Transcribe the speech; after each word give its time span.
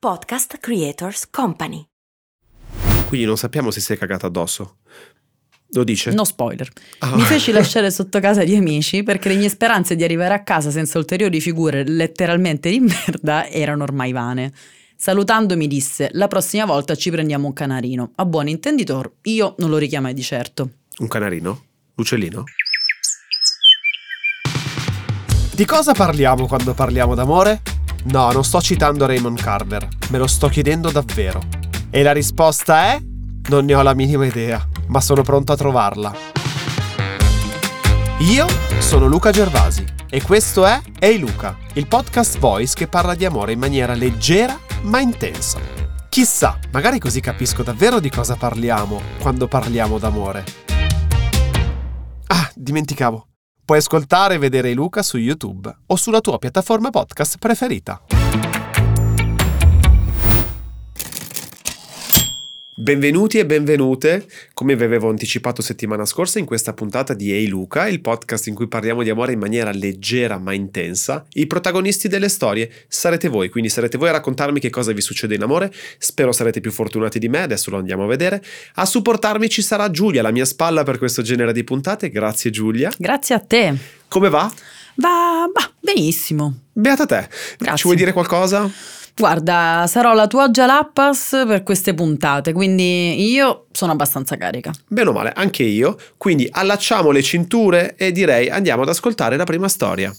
Podcast 0.00 0.58
Creators 0.58 1.28
Company. 1.28 1.84
Quindi 3.08 3.26
non 3.26 3.36
sappiamo 3.36 3.72
se 3.72 3.80
si 3.80 3.94
è 3.94 3.96
cagata 3.96 4.28
addosso. 4.28 4.76
Lo 5.70 5.82
dice? 5.82 6.12
No 6.12 6.22
spoiler. 6.22 6.70
Ah. 7.00 7.16
Mi 7.16 7.22
feci 7.22 7.50
lasciare 7.50 7.90
sotto 7.90 8.20
casa 8.20 8.44
di 8.44 8.54
amici 8.54 9.02
perché 9.02 9.28
le 9.28 9.34
mie 9.34 9.48
speranze 9.48 9.96
di 9.96 10.04
arrivare 10.04 10.34
a 10.34 10.44
casa 10.44 10.70
senza 10.70 10.98
ulteriori 10.98 11.40
figure 11.40 11.82
letteralmente 11.82 12.70
di 12.70 12.78
merda 13.08 13.48
erano 13.48 13.82
ormai 13.82 14.12
vane. 14.12 14.52
Salutando 14.94 15.56
mi 15.56 15.66
disse, 15.66 16.10
la 16.12 16.28
prossima 16.28 16.64
volta 16.64 16.94
ci 16.94 17.10
prendiamo 17.10 17.48
un 17.48 17.52
canarino. 17.52 18.12
A 18.14 18.24
buon 18.24 18.46
intenditor, 18.46 19.14
io 19.22 19.56
non 19.58 19.68
lo 19.68 19.78
richiamai 19.78 20.14
di 20.14 20.22
certo. 20.22 20.70
Un 20.98 21.08
canarino? 21.08 21.64
L'uccellino? 21.96 22.44
Di 25.52 25.64
cosa 25.64 25.92
parliamo 25.92 26.46
quando 26.46 26.72
parliamo 26.72 27.16
d'amore? 27.16 27.77
No, 28.04 28.30
non 28.32 28.44
sto 28.44 28.60
citando 28.60 29.06
Raymond 29.06 29.40
Carver, 29.40 29.88
me 30.10 30.18
lo 30.18 30.26
sto 30.26 30.48
chiedendo 30.48 30.90
davvero. 30.90 31.42
E 31.90 32.02
la 32.02 32.12
risposta 32.12 32.92
è? 32.92 33.02
Non 33.48 33.64
ne 33.64 33.74
ho 33.74 33.82
la 33.82 33.94
minima 33.94 34.26
idea, 34.26 34.66
ma 34.86 35.00
sono 35.00 35.22
pronto 35.22 35.52
a 35.52 35.56
trovarla. 35.56 36.14
Io 38.20 38.46
sono 38.78 39.06
Luca 39.06 39.30
Gervasi 39.30 39.84
e 40.10 40.22
questo 40.22 40.66
è 40.66 40.80
Ehi 40.98 41.18
Luca, 41.18 41.56
il 41.74 41.86
podcast 41.86 42.38
voice 42.38 42.74
che 42.74 42.88
parla 42.88 43.14
di 43.14 43.24
amore 43.24 43.52
in 43.52 43.58
maniera 43.58 43.94
leggera 43.94 44.58
ma 44.82 45.00
intensa. 45.00 45.60
Chissà, 46.08 46.58
magari 46.72 46.98
così 46.98 47.20
capisco 47.20 47.62
davvero 47.62 48.00
di 48.00 48.10
cosa 48.10 48.34
parliamo 48.34 49.00
quando 49.20 49.46
parliamo 49.46 49.98
d'amore. 49.98 50.44
Ah, 52.26 52.50
dimenticavo. 52.54 53.27
Puoi 53.68 53.80
ascoltare 53.80 54.36
e 54.36 54.38
vedere 54.38 54.72
Luca 54.72 55.02
su 55.02 55.18
YouTube 55.18 55.70
o 55.88 55.96
sulla 55.96 56.22
tua 56.22 56.38
piattaforma 56.38 56.88
podcast 56.88 57.36
preferita. 57.36 58.00
Benvenuti 62.80 63.38
e 63.38 63.44
benvenute, 63.44 64.24
come 64.54 64.76
vi 64.76 64.84
avevo 64.84 65.08
anticipato 65.08 65.62
settimana 65.62 66.04
scorsa 66.04 66.38
in 66.38 66.44
questa 66.44 66.74
puntata 66.74 67.12
di 67.12 67.32
Ehi 67.32 67.48
Luca, 67.48 67.88
il 67.88 68.00
podcast 68.00 68.46
in 68.46 68.54
cui 68.54 68.68
parliamo 68.68 69.02
di 69.02 69.10
amore 69.10 69.32
in 69.32 69.40
maniera 69.40 69.72
leggera 69.72 70.38
ma 70.38 70.52
intensa. 70.52 71.26
I 71.32 71.48
protagonisti 71.48 72.06
delle 72.06 72.28
storie 72.28 72.70
sarete 72.86 73.26
voi, 73.26 73.48
quindi 73.48 73.68
sarete 73.68 73.98
voi 73.98 74.10
a 74.10 74.12
raccontarmi 74.12 74.60
che 74.60 74.70
cosa 74.70 74.92
vi 74.92 75.00
succede 75.00 75.34
in 75.34 75.42
amore. 75.42 75.72
Spero 75.98 76.30
sarete 76.30 76.60
più 76.60 76.70
fortunati 76.70 77.18
di 77.18 77.28
me, 77.28 77.42
adesso 77.42 77.68
lo 77.70 77.78
andiamo 77.78 78.04
a 78.04 78.06
vedere. 78.06 78.40
A 78.74 78.86
supportarmi 78.86 79.48
ci 79.48 79.60
sarà 79.60 79.90
Giulia, 79.90 80.20
alla 80.20 80.30
mia 80.30 80.44
spalla 80.44 80.84
per 80.84 80.98
questo 80.98 81.20
genere 81.20 81.52
di 81.52 81.64
puntate. 81.64 82.10
Grazie 82.10 82.50
Giulia. 82.50 82.92
Grazie 82.96 83.34
a 83.34 83.40
te. 83.40 83.74
Come 84.06 84.28
va? 84.28 84.48
Va, 84.94 85.50
va 85.52 85.70
benissimo. 85.80 86.60
Beata 86.72 87.06
te. 87.06 87.28
Grazie. 87.58 87.76
Ci 87.76 87.82
vuoi 87.82 87.96
dire 87.96 88.12
qualcosa? 88.12 88.70
Guarda, 89.18 89.86
sarò 89.88 90.14
la 90.14 90.28
tua 90.28 90.48
Jalappas 90.48 91.42
per 91.44 91.64
queste 91.64 91.92
puntate, 91.92 92.52
quindi 92.52 93.28
io 93.32 93.66
sono 93.72 93.90
abbastanza 93.90 94.36
carica. 94.36 94.70
Bene 94.86 95.08
o 95.08 95.12
male, 95.12 95.32
anche 95.34 95.64
io. 95.64 95.96
Quindi 96.16 96.48
allacciamo 96.48 97.10
le 97.10 97.20
cinture 97.20 97.96
e 97.96 98.12
direi 98.12 98.48
andiamo 98.48 98.82
ad 98.82 98.88
ascoltare 98.88 99.36
la 99.36 99.42
prima 99.42 99.66
storia. 99.66 100.14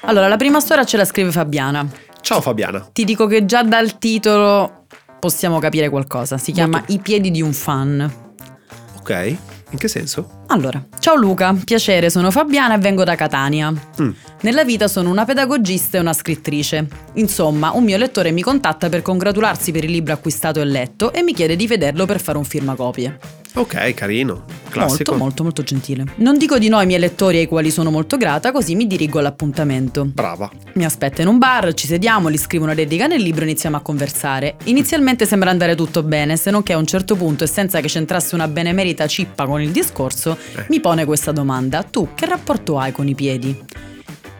Allora, 0.00 0.28
la 0.28 0.36
prima 0.38 0.60
storia 0.60 0.84
ce 0.84 0.96
la 0.96 1.04
scrive 1.04 1.30
Fabiana. 1.30 1.86
Ciao 2.22 2.40
Fabiana. 2.40 2.88
Ti 2.90 3.04
dico 3.04 3.26
che 3.26 3.44
già 3.44 3.62
dal 3.62 3.98
titolo 3.98 4.86
possiamo 5.20 5.58
capire 5.58 5.90
qualcosa. 5.90 6.38
Si 6.38 6.52
chiama 6.52 6.82
I 6.86 7.00
piedi 7.00 7.30
di 7.30 7.42
un 7.42 7.52
fan. 7.52 8.12
Ok, 8.98 9.36
in 9.70 9.78
che 9.78 9.88
senso? 9.88 10.41
Allora, 10.52 10.86
ciao 10.98 11.14
Luca, 11.14 11.56
piacere, 11.64 12.10
sono 12.10 12.30
Fabiana 12.30 12.74
e 12.74 12.78
vengo 12.78 13.04
da 13.04 13.14
Catania. 13.14 13.72
Mm. 14.02 14.10
Nella 14.42 14.64
vita 14.64 14.86
sono 14.86 15.08
una 15.08 15.24
pedagogista 15.24 15.96
e 15.96 16.00
una 16.00 16.12
scrittrice. 16.12 16.86
Insomma, 17.14 17.70
un 17.72 17.82
mio 17.82 17.96
lettore 17.96 18.32
mi 18.32 18.42
contatta 18.42 18.90
per 18.90 19.00
congratularsi 19.00 19.72
per 19.72 19.84
il 19.84 19.90
libro 19.90 20.12
acquistato 20.12 20.60
e 20.60 20.66
letto 20.66 21.10
e 21.10 21.22
mi 21.22 21.32
chiede 21.32 21.56
di 21.56 21.66
vederlo 21.66 22.04
per 22.04 22.20
fare 22.20 22.36
un 22.36 22.44
firmacopie. 22.44 23.40
Ok, 23.54 23.92
carino. 23.92 24.44
Classico. 24.70 25.10
Molto, 25.10 25.16
molto, 25.16 25.42
molto 25.42 25.62
gentile. 25.62 26.06
Non 26.16 26.38
dico 26.38 26.58
di 26.58 26.68
no 26.68 26.78
ai 26.78 26.86
miei 26.86 26.98
lettori 26.98 27.36
ai 27.36 27.46
quali 27.46 27.70
sono 27.70 27.90
molto 27.90 28.16
grata, 28.16 28.50
così 28.50 28.74
mi 28.74 28.86
dirigo 28.86 29.18
all'appuntamento. 29.18 30.06
Brava. 30.06 30.50
Mi 30.74 30.86
aspetta 30.86 31.20
in 31.20 31.28
un 31.28 31.36
bar, 31.36 31.74
ci 31.74 31.86
sediamo, 31.86 32.30
gli 32.30 32.38
scrivo 32.38 32.64
una 32.64 32.72
dedica 32.72 33.06
nel 33.06 33.20
libro 33.20 33.42
e 33.42 33.48
iniziamo 33.48 33.76
a 33.76 33.80
conversare. 33.80 34.56
Inizialmente 34.64 35.26
sembra 35.26 35.50
andare 35.50 35.74
tutto 35.74 36.02
bene, 36.02 36.38
se 36.38 36.50
non 36.50 36.62
che 36.62 36.72
a 36.72 36.78
un 36.78 36.86
certo 36.86 37.14
punto, 37.14 37.44
e 37.44 37.46
senza 37.46 37.80
che 37.80 37.88
c'entrasse 37.88 38.34
una 38.34 38.48
benemerita 38.48 39.06
cippa 39.06 39.44
con 39.44 39.60
il 39.60 39.70
discorso, 39.70 40.38
Eh. 40.56 40.66
mi 40.68 40.80
pone 40.80 41.04
questa 41.04 41.32
domanda: 41.32 41.82
Tu 41.82 42.08
che 42.14 42.26
rapporto 42.26 42.78
hai 42.78 42.92
con 42.92 43.08
i 43.08 43.14
piedi? 43.14 43.64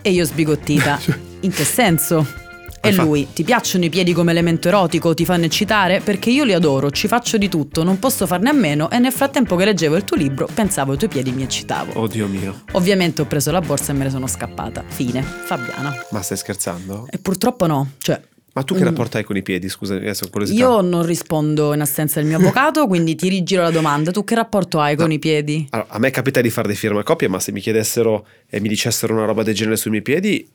E 0.03 0.11
io 0.11 0.25
sbigottita: 0.25 1.01
In 1.41 1.51
che 1.51 1.65
senso? 1.65 2.41
E 2.85 2.93
lui, 2.93 3.29
ti 3.33 3.45
piacciono 3.45 3.85
i 3.85 3.91
piedi 3.91 4.13
come 4.13 4.33
elemento 4.33 4.67
erotico? 4.67 5.15
Ti 5.15 5.25
fanno 5.25 5.45
eccitare? 5.45 6.01
Perché 6.01 6.31
io 6.31 6.43
li 6.43 6.53
adoro, 6.53 6.91
ci 6.91 7.07
faccio 7.07 7.39
di 7.39 7.49
tutto, 7.49 7.85
non 7.85 8.01
posso 8.01 8.27
farne 8.27 8.51
a 8.51 8.53
meno 8.53 8.91
e 8.91 8.99
nel 8.99 9.13
frattempo 9.13 9.55
che 9.55 9.65
leggevo 9.65 9.95
il 9.95 10.03
tuo 10.03 10.17
libro 10.17 10.49
pensavo 10.53 10.91
ai 10.91 10.99
tuoi 10.99 11.09
piedi 11.09 11.31
mi 11.31 11.45
eccitavo. 11.45 12.01
Oddio 12.01 12.27
mio. 12.27 12.63
Ovviamente 12.73 13.23
ho 13.23 13.27
preso 13.27 13.53
la 13.53 13.61
borsa 13.61 13.93
e 13.93 13.95
me 13.95 14.05
ne 14.05 14.11
sono 14.11 14.27
scappata. 14.27 14.83
Fine. 14.85 15.23
Fabiana. 15.23 15.95
Ma 16.11 16.23
stai 16.23 16.37
scherzando? 16.37 17.07
E 17.09 17.19
purtroppo 17.19 17.69
no, 17.69 17.93
cioè 17.99 18.21
Ma 18.55 18.63
tu 18.63 18.75
che 18.75 18.81
Mm. 18.83 18.85
rapporto 18.85 19.17
hai 19.17 19.25
con 19.25 19.37
i 19.37 19.43
piedi? 19.43 19.69
Scusa, 19.69 19.95
adesso 19.95 20.25
ho 20.27 20.29
curiosità. 20.31 20.59
io 20.59 20.81
non 20.83 21.05
rispondo 21.07 21.73
in 21.73 21.81
assenza 21.81 22.21
del 22.21 22.29
mio 22.29 22.37
avvocato, 22.39 22.87
quindi 22.89 23.15
ti 23.15 23.29
rigiro 23.29 23.63
la 23.63 23.71
domanda. 23.71 24.11
Tu 24.11 24.25
che 24.25 24.35
rapporto 24.35 24.79
hai 24.81 24.95
con 24.97 25.07
No. 25.09 25.13
i 25.15 25.19
piedi? 25.19 25.67
Allora, 25.71 25.89
a 25.91 25.99
me 25.99 26.11
capita 26.11 26.41
di 26.41 26.51
fare 26.51 26.69
dei 26.69 26.77
firmacopie, 26.77 27.29
ma 27.29 27.41
se 27.41 27.51
mi 27.53 27.61
chiedessero 27.61 28.27
e 28.49 28.61
mi 28.61 28.69
dicessero 28.69 29.15
una 29.15 29.25
roba 29.25 29.43
del 29.43 29.55
genere 29.55 29.77
sui 29.77 29.91
miei 29.91 30.03
piedi, 30.03 30.47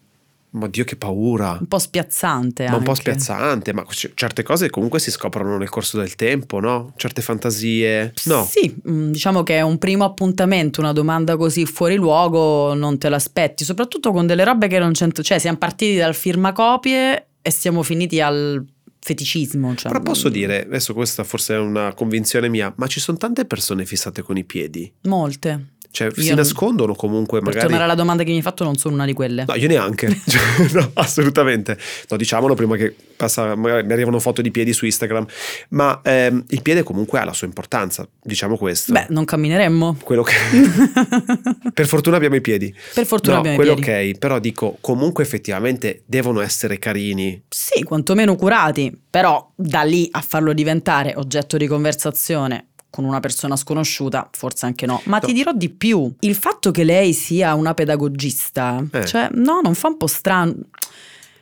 ma 0.49 0.67
Dio 0.67 0.83
che 0.85 0.95
paura. 0.95 1.57
Un 1.59 1.67
po' 1.67 1.77
spiazzante 1.79 2.69
Ma 2.69 2.77
un 2.77 2.83
po' 2.83 2.91
anche. 2.91 3.01
spiazzante, 3.01 3.73
ma 3.73 3.83
c- 3.85 4.11
certe 4.13 4.43
cose 4.43 4.69
comunque 4.69 4.99
si 4.99 5.11
scoprono 5.11 5.57
nel 5.57 5.69
corso 5.69 5.97
del 5.97 6.15
tempo, 6.15 6.59
no? 6.59 6.93
Certe 6.95 7.21
fantasie. 7.21 8.13
No. 8.25 8.45
Sì, 8.49 8.73
mm, 8.89 9.11
diciamo 9.11 9.43
che 9.43 9.57
è 9.57 9.61
un 9.61 9.77
primo 9.77 10.05
appuntamento, 10.05 10.79
una 10.81 10.93
domanda 10.93 11.35
così 11.35 11.65
fuori 11.65 11.95
luogo, 11.95 12.73
non 12.75 12.97
te 12.97 13.09
l'aspetti, 13.09 13.63
soprattutto 13.65 14.11
con 14.11 14.25
delle 14.25 14.43
robe 14.45 14.67
che 14.67 14.79
non 14.79 14.93
c'entrano. 14.93 15.27
Cioè, 15.27 15.37
siamo 15.39 15.57
partiti 15.57 15.95
dal 15.97 16.15
firmacopie 16.15 17.26
e 17.47 17.51
siamo 17.51 17.81
finiti 17.81 18.19
al 18.19 18.61
feticismo. 18.99 19.73
Cioè, 19.73 19.89
Però 19.89 20.03
posso 20.03 20.27
dire, 20.27 20.65
adesso 20.65 20.93
questa 20.93 21.23
forse 21.23 21.55
è 21.55 21.57
una 21.57 21.93
convinzione 21.93 22.49
mia, 22.49 22.73
ma 22.75 22.87
ci 22.87 22.99
sono 22.99 23.17
tante 23.17 23.45
persone 23.45 23.85
fissate 23.85 24.21
con 24.21 24.35
i 24.35 24.43
piedi. 24.43 24.91
Molte. 25.03 25.75
Cioè, 25.91 26.07
Io 26.15 26.21
si 26.21 26.33
nascondono 26.33 26.93
comunque 26.93 27.39
Per 27.39 27.47
magari. 27.47 27.63
tornare 27.65 27.83
alla 27.85 27.95
domanda 27.95 28.23
che 28.23 28.29
mi 28.29 28.37
hai 28.37 28.41
fatto, 28.41 28.63
non 28.63 28.75
sono 28.75 28.95
una 28.95 29.05
di 29.05 29.13
quelle. 29.13 29.45
No, 29.47 29.55
io 29.55 29.67
neanche. 29.67 30.07
Cioè, 30.27 30.71
no, 30.73 30.91
assolutamente. 30.93 31.77
No, 32.09 32.17
diciamolo 32.17 32.53
prima 32.53 32.75
che 32.75 32.95
passa, 33.15 33.55
magari 33.55 33.85
mi 33.85 33.93
arrivano 33.93 34.19
foto 34.19 34.41
di 34.41 34.51
piedi 34.51 34.73
su 34.73 34.85
Instagram. 34.85 35.25
Ma 35.69 35.99
ehm, 36.03 36.43
il 36.49 36.61
piede 36.61 36.83
comunque 36.83 37.19
ha 37.19 37.25
la 37.25 37.33
sua 37.33 37.47
importanza, 37.47 38.07
diciamo 38.21 38.57
questo. 38.57 38.91
Beh, 38.93 39.07
non 39.09 39.25
cammineremmo. 39.25 39.97
Quello 40.03 40.23
che... 40.23 40.33
per 41.73 41.87
fortuna 41.87 42.17
abbiamo 42.17 42.35
i 42.35 42.41
piedi. 42.41 42.73
Per 42.93 43.05
fortuna 43.05 43.35
no, 43.35 43.39
abbiamo 43.39 43.61
i 43.61 43.65
quello 43.65 43.79
piedi. 43.81 44.11
ok, 44.11 44.17
però 44.17 44.39
dico, 44.39 44.77
comunque 44.81 45.23
effettivamente 45.23 46.03
devono 46.05 46.41
essere 46.41 46.77
carini. 46.79 47.43
Sì, 47.49 47.83
quantomeno 47.83 48.35
curati, 48.35 48.95
però 49.09 49.51
da 49.55 49.81
lì 49.81 50.07
a 50.11 50.21
farlo 50.21 50.53
diventare 50.53 51.13
oggetto 51.15 51.57
di 51.57 51.67
conversazione 51.67 52.67
con 52.89 53.03
una 53.05 53.19
persona 53.19 53.55
sconosciuta, 53.55 54.29
forse 54.31 54.65
anche 54.65 54.85
no. 54.85 55.01
Ma 55.05 55.19
No. 55.19 55.27
ti 55.27 55.33
dirò 55.33 55.51
di 55.53 55.69
più, 55.69 56.11
il 56.21 56.35
fatto 56.35 56.71
che 56.71 56.83
lei 56.83 57.13
sia 57.13 57.53
una 57.53 57.73
pedagogista, 57.73 58.83
Eh. 58.91 59.05
cioè 59.05 59.29
no, 59.33 59.59
non 59.61 59.75
fa 59.75 59.87
un 59.89 59.97
po' 59.97 60.07
strano. 60.07 60.55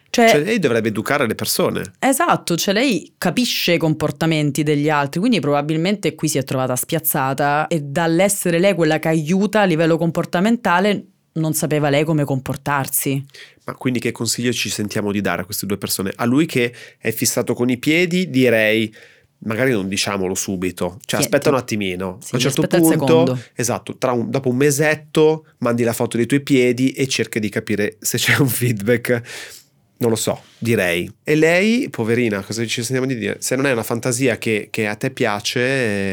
Cioè, 0.10 0.30
Cioè, 0.30 0.44
lei 0.44 0.60
dovrebbe 0.60 0.88
educare 0.88 1.28
le 1.28 1.36
persone. 1.36 1.84
esatto, 2.00 2.56
cioè 2.56 2.74
lei 2.74 3.14
capisce 3.18 3.74
i 3.74 3.78
comportamenti 3.78 4.64
degli 4.64 4.90
altri, 4.90 5.20
quindi 5.20 5.42
probabilmente 5.42 6.16
qui 6.16 6.30
si 6.30 6.38
è 6.38 6.44
trovata 6.44 6.74
spiazzata 6.76 7.68
e 7.68 7.82
dall'essere 7.82 8.58
lei 8.60 8.74
quella 8.76 8.98
che 9.00 9.10
aiuta 9.10 9.60
a 9.62 9.66
livello 9.66 9.98
comportamentale 9.98 11.06
non 11.34 11.54
sapeva 11.54 11.90
lei 11.90 12.06
come 12.06 12.24
comportarsi. 12.24 13.26
Ma 13.66 13.74
quindi 13.76 14.00
che 14.00 14.14
consiglio 14.14 14.54
ci 14.54 14.70
sentiamo 14.70 15.12
di 15.12 15.20
dare 15.20 15.42
a 15.42 15.46
queste 15.46 15.66
due 15.66 15.78
persone? 15.78 16.14
A 16.16 16.24
lui 16.24 16.46
che 16.46 16.74
è 16.98 17.12
fissato 17.12 17.54
con 17.54 17.70
i 17.70 17.78
piedi, 17.78 18.30
direi. 18.30 18.94
Magari 19.46 19.72
non 19.72 19.88
diciamolo 19.88 20.34
subito, 20.36 21.00
cioè 21.06 21.20
aspetta 21.20 21.50
un 21.50 21.56
attimino. 21.56 22.18
Sì, 22.22 22.34
a 22.34 22.38
un 22.38 22.42
certo 22.42 22.66
punto, 22.68 23.40
esatto, 23.54 23.96
un- 24.12 24.30
dopo 24.30 24.50
un 24.50 24.56
mesetto 24.56 25.46
mandi 25.60 25.84
la 25.84 25.94
foto 25.94 26.18
dei 26.18 26.26
tuoi 26.26 26.42
piedi 26.42 26.92
e 26.92 27.08
cerchi 27.08 27.40
di 27.40 27.50
capire 27.50 27.98
se 28.00 28.18
c'è 28.18 28.38
un 28.38 28.48
feedback. 28.48 29.22
Non 29.98 30.10
lo 30.10 30.18
so, 30.18 30.42
direi. 30.58 31.10
E 31.24 31.36
lei, 31.36 31.90
poverina, 31.90 32.42
cosa 32.42 32.66
ci 32.66 32.84
sentiamo 32.84 33.06
di 33.06 33.16
dire? 33.16 33.38
Se 33.40 33.56
non 33.56 33.66
è 33.66 33.72
una 33.72 33.82
fantasia 33.84 34.38
che, 34.38 34.68
che 34.70 34.88
a 34.88 34.96
te 34.96 35.10
piace, 35.10 35.60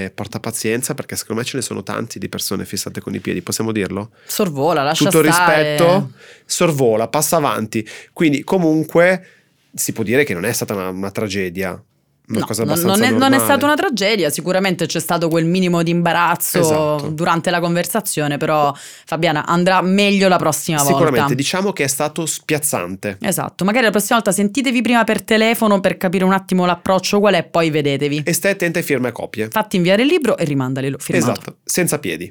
eh, 0.05 0.13
porta 0.15 0.39
pazienza 0.39 0.95
perché 0.95 1.17
secondo 1.17 1.43
me 1.43 1.49
ce 1.49 1.57
ne 1.57 1.63
sono 1.65 1.83
tanti 1.83 2.21
di 2.21 2.29
persone 2.29 2.65
fissate 2.65 3.01
con 3.01 3.13
i 3.15 3.19
piedi, 3.19 3.43
possiamo 3.43 3.73
dirlo? 3.73 4.11
Sorvola, 4.25 4.85
lascia 4.85 5.11
tutto 5.11 5.29
stare. 5.33 5.71
rispetto, 5.73 6.13
sorvola, 6.45 7.09
passa 7.09 7.37
avanti. 7.39 7.85
Quindi 8.13 8.45
comunque 8.45 9.27
si 9.75 9.93
può 9.93 10.05
dire 10.05 10.23
che 10.23 10.35
non 10.35 10.45
è 10.45 10.53
stata 10.53 10.75
una, 10.75 10.89
una 10.89 11.11
tragedia. 11.11 11.83
No, 12.25 12.47
non- 12.65 13.03
è, 13.03 13.11
non 13.11 13.33
è 13.35 13.39
stata 13.39 13.67
una 13.67 13.75
tragedia, 13.75 14.31
sicuramente 14.31 14.87
c'è 14.87 15.01
stato 15.01 15.29
quel 15.29 15.45
minimo 15.45 15.83
di 15.83 15.91
imbarazzo 15.91 16.61
Esatto. 16.61 17.09
durante 17.09 17.51
la 17.51 17.59
conversazione, 17.61 18.39
però 18.39 18.73
Fabiana 19.05 19.45
andrà 19.45 19.83
meglio 19.83 20.29
la 20.29 20.37
prossima 20.39 20.79
Sicuramente, 20.79 21.19
volta. 21.19 21.35
diciamo 21.35 21.73
che 21.73 21.85
è 21.85 21.89
stato 21.89 22.25
spiazzante. 22.25 23.19
Esatto, 23.21 23.65
magari 23.65 23.85
la 23.85 23.91
prossima 23.91 24.15
volta 24.17 24.33
sentitevi 24.33 24.81
prima 24.83 25.05
per 25.05 25.23
telefono 25.23 25.81
per 25.81 25.97
capire 25.99 26.25
un 26.25 26.33
attimo 26.33 26.65
l'approccio 26.65 27.19
qual 27.19 27.35
è, 27.35 27.43
poi 27.43 27.69
vedetevi. 27.71 28.23
E 28.25 28.33
stai 28.33 28.53
attenta 28.53 28.79
ai 28.79 28.85
firme 28.85 29.09
a 29.09 29.13
copie. 29.13 29.49
Fatti 29.51 29.77
inviare 29.77 30.03
il 30.03 30.09
libro 30.09 30.37
e 30.39 30.45
rimandalelo 30.45 30.97
firmato. 30.99 31.33
Esatto, 31.33 31.57
senza 31.65 31.99
piedi. 31.99 32.31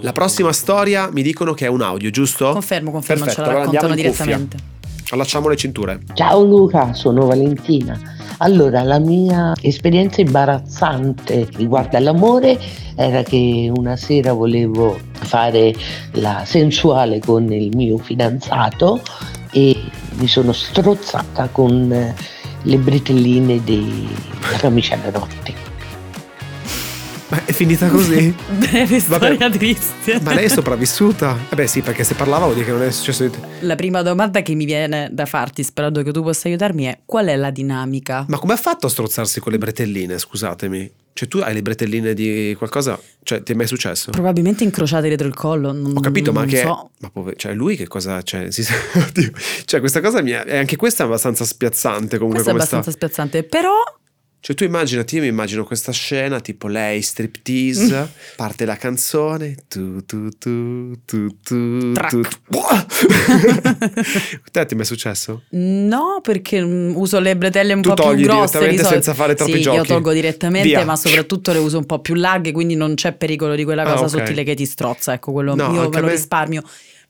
La 0.00 0.12
prossima 0.12 0.52
storia 0.52 1.08
mi 1.12 1.22
dicono 1.22 1.52
che 1.52 1.66
è 1.66 1.68
un 1.68 1.82
audio, 1.82 2.10
giusto? 2.10 2.52
Confermo, 2.52 2.90
confermo, 2.90 3.24
Perfetto, 3.24 3.44
ce 3.44 3.50
la 3.50 3.58
allora 3.58 3.70
raccontano 3.70 4.00
in 4.00 4.06
cuffia. 4.08 4.40
Allacciamo 5.10 5.48
le 5.48 5.56
cinture. 5.56 5.98
Ciao 6.14 6.44
Luca, 6.44 6.94
sono 6.94 7.26
Valentina. 7.26 7.98
Allora, 8.38 8.84
la 8.84 9.00
mia 9.00 9.52
esperienza 9.60 10.20
imbarazzante 10.20 11.48
riguardo 11.56 11.96
all'amore 11.96 12.58
era 12.94 13.22
che 13.24 13.70
una 13.74 13.96
sera 13.96 14.32
volevo 14.32 14.96
fare 15.12 15.74
la 16.12 16.44
sensuale 16.46 17.18
con 17.18 17.52
il 17.52 17.74
mio 17.76 17.98
fidanzato 17.98 19.02
e 19.50 19.76
mi 20.12 20.28
sono 20.28 20.52
strozzata 20.52 21.48
con 21.48 22.14
le 22.62 22.76
bretelline 22.76 23.62
della 23.64 24.56
camicia 24.58 24.96
da 24.96 25.10
notte. 25.10 25.59
Ma 27.30 27.44
è 27.44 27.52
finita 27.52 27.88
così? 27.88 28.34
Breve 28.58 28.98
Vabbè. 28.98 29.36
storia 29.36 29.50
triste. 29.50 30.20
Ma 30.20 30.34
lei 30.34 30.46
è 30.46 30.48
sopravvissuta? 30.48 31.38
Eh 31.48 31.54
beh 31.54 31.66
sì, 31.68 31.80
perché 31.80 32.02
se 32.02 32.14
parlava 32.14 32.44
vuol 32.46 32.54
dire 32.54 32.66
che 32.66 32.72
non 32.72 32.82
è 32.82 32.90
successo 32.90 33.22
niente. 33.22 33.40
La 33.60 33.76
prima 33.76 34.02
domanda 34.02 34.42
che 34.42 34.54
mi 34.54 34.64
viene 34.64 35.08
da 35.12 35.26
farti, 35.26 35.62
sperando 35.62 36.02
che 36.02 36.10
tu 36.10 36.22
possa 36.22 36.48
aiutarmi, 36.48 36.84
è 36.86 36.98
qual 37.04 37.26
è 37.26 37.36
la 37.36 37.50
dinamica? 37.50 38.24
Ma 38.28 38.38
come 38.38 38.54
ha 38.54 38.56
fatto 38.56 38.86
a 38.86 38.90
strozzarsi 38.90 39.38
con 39.38 39.52
le 39.52 39.58
bretelline, 39.58 40.18
scusatemi? 40.18 40.92
Cioè 41.12 41.28
tu 41.28 41.38
hai 41.38 41.54
le 41.54 41.62
bretelline 41.62 42.14
di 42.14 42.54
qualcosa? 42.58 42.98
Cioè 43.22 43.42
ti 43.44 43.52
è 43.52 43.54
mai 43.54 43.66
successo? 43.68 44.10
Probabilmente 44.10 44.64
incrociate 44.64 45.06
dietro 45.06 45.28
il 45.28 45.34
collo. 45.34 45.70
Non, 45.70 45.96
Ho 45.96 46.00
capito, 46.00 46.32
ma 46.32 46.40
non 46.40 46.48
che... 46.48 46.62
so. 46.62 46.90
Ma 46.98 47.10
pove- 47.10 47.34
cioè 47.36 47.52
lui 47.52 47.76
che 47.76 47.86
cosa... 47.86 48.22
Cioè, 48.22 48.50
si... 48.50 48.64
Cioè 49.66 49.78
questa 49.80 50.00
cosa 50.00 50.20
mi 50.22 50.30
è... 50.32 50.56
Anche 50.56 50.74
questa 50.76 51.04
è 51.04 51.06
abbastanza 51.06 51.44
spiazzante 51.44 52.18
comunque 52.18 52.42
Questo 52.42 52.50
è 52.50 52.54
abbastanza 52.54 52.90
sta. 52.90 53.06
spiazzante, 53.06 53.42
però 53.44 53.74
Cioè 54.42 54.56
tu 54.56 54.64
immaginati, 54.64 55.16
io 55.16 55.20
mi 55.20 55.28
immagino 55.28 55.64
questa 55.64 55.92
scena 55.92 56.40
tipo 56.40 56.66
lei 56.66 57.02
striptease, 57.02 58.10
parte 58.36 58.64
la 58.64 58.76
canzone, 58.76 59.54
tu 59.68 60.02
tu 60.06 60.30
tu 60.30 60.92
tu 61.04 61.28
tu 61.44 61.92
tu. 62.22 62.22
Te 64.50 64.64
ti 64.66 64.74
è 64.74 64.76
mai 64.76 64.86
successo? 64.86 65.42
no, 65.50 66.20
perché 66.22 66.62
mm, 66.62 66.96
uso 66.96 67.20
le 67.20 67.36
bretelle 67.36 67.74
un 67.74 67.82
Tu 67.82 67.92
po' 67.92 68.14
più 68.14 68.22
grosse 68.24 68.66
di 68.68 68.78
senza 68.78 69.12
fare 69.14 69.34
troppi 69.34 69.52
sì, 69.54 69.60
giochi. 69.60 69.76
io 69.76 69.84
tolgo 69.84 70.12
direttamente, 70.12 70.68
Via. 70.68 70.84
ma 70.84 70.96
soprattutto 70.96 71.52
le 71.52 71.58
uso 71.58 71.78
un 71.78 71.86
po' 71.86 72.00
più 72.00 72.14
larghe, 72.14 72.52
quindi 72.52 72.74
non 72.76 72.94
c'è 72.94 73.12
pericolo 73.12 73.54
di 73.54 73.64
quella 73.64 73.82
Ah, 73.82 73.92
cosa 73.92 74.04
ok. 74.04 74.10
sottile 74.24 74.42
che 74.42 74.54
ti 74.54 74.64
strozza. 74.66 75.12
Ecco, 75.12 75.32
quello 75.32 75.54
No, 75.54 75.72
io 75.72 75.88
me 75.90 76.00
lo 76.00 76.06
me- 76.06 76.12
risparmio. 76.12 76.62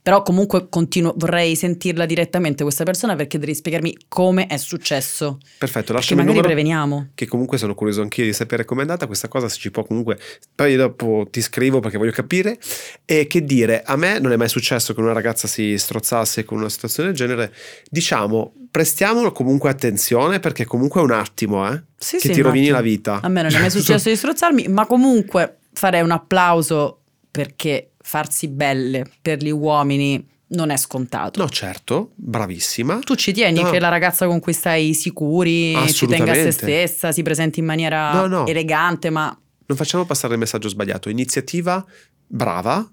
Però 0.02 0.22
comunque 0.22 0.68
continuo, 0.70 1.12
vorrei 1.16 1.54
sentirla 1.54 2.06
direttamente 2.06 2.62
questa 2.62 2.84
persona 2.84 3.16
perché 3.16 3.38
devi 3.38 3.54
spiegarmi 3.54 3.96
come 4.08 4.46
è 4.46 4.56
successo. 4.56 5.38
Perfetto, 5.58 5.92
lasciami 5.92 6.20
magari 6.20 6.38
numero. 6.38 6.54
preveniamo. 6.54 7.08
Che 7.14 7.26
comunque 7.26 7.58
sono 7.58 7.74
curioso 7.74 8.00
anch'io 8.00 8.24
di 8.24 8.32
sapere 8.32 8.64
com'è 8.64 8.80
andata 8.80 9.06
questa 9.06 9.28
cosa, 9.28 9.48
se 9.48 9.58
ci 9.58 9.70
può 9.70 9.84
comunque. 9.84 10.18
Poi 10.54 10.76
dopo 10.76 11.26
ti 11.30 11.42
scrivo 11.42 11.80
perché 11.80 11.98
voglio 11.98 12.12
capire. 12.12 12.58
E 13.04 13.26
che 13.26 13.44
dire, 13.44 13.82
a 13.84 13.96
me 13.96 14.18
non 14.18 14.32
è 14.32 14.36
mai 14.36 14.48
successo 14.48 14.94
che 14.94 15.00
una 15.00 15.12
ragazza 15.12 15.46
si 15.46 15.76
strozzasse 15.76 16.44
con 16.44 16.58
una 16.58 16.70
situazione 16.70 17.10
del 17.10 17.18
genere. 17.18 17.52
Diciamo, 17.90 18.54
prestiamolo 18.70 19.32
comunque 19.32 19.68
attenzione 19.68 20.40
perché 20.40 20.64
comunque 20.64 21.00
è 21.00 21.04
un 21.04 21.12
attimo, 21.12 21.70
eh. 21.70 21.82
Sì, 21.96 22.16
che 22.16 22.28
sì, 22.28 22.32
ti 22.32 22.40
rovini 22.40 22.66
attimo. 22.66 22.76
la 22.78 22.82
vita. 22.82 23.20
A 23.22 23.28
me 23.28 23.42
non 23.42 23.52
è 23.52 23.58
mai 23.58 23.70
successo 23.70 24.08
di 24.08 24.16
strozzarmi, 24.16 24.68
ma 24.68 24.86
comunque 24.86 25.58
farei 25.72 26.00
un 26.00 26.10
applauso 26.10 27.02
perché 27.30 27.89
farsi 28.10 28.48
belle 28.48 29.04
per 29.22 29.38
gli 29.40 29.50
uomini 29.50 30.26
non 30.48 30.70
è 30.70 30.76
scontato. 30.76 31.40
No, 31.40 31.48
certo, 31.48 32.10
bravissima. 32.16 32.98
Tu 32.98 33.14
ci 33.14 33.30
tieni 33.32 33.62
No. 33.62 33.70
che 33.70 33.78
la 33.78 33.88
ragazza 33.88 34.26
con 34.26 34.40
cui 34.40 34.52
stai 34.52 34.94
sicuri 34.94 35.76
ci 35.92 36.06
tenga 36.08 36.32
a 36.32 36.34
se 36.34 36.50
stessa, 36.50 37.12
si 37.12 37.22
presenti 37.22 37.60
in 37.60 37.66
maniera 37.66 38.12
No, 38.12 38.26
no. 38.26 38.46
elegante, 38.48 39.10
ma 39.10 39.26
Non 39.66 39.78
facciamo 39.78 40.04
passare 40.04 40.32
il 40.32 40.40
messaggio 40.40 40.68
sbagliato. 40.68 41.08
Iniziativa 41.08 41.84
brava, 42.26 42.84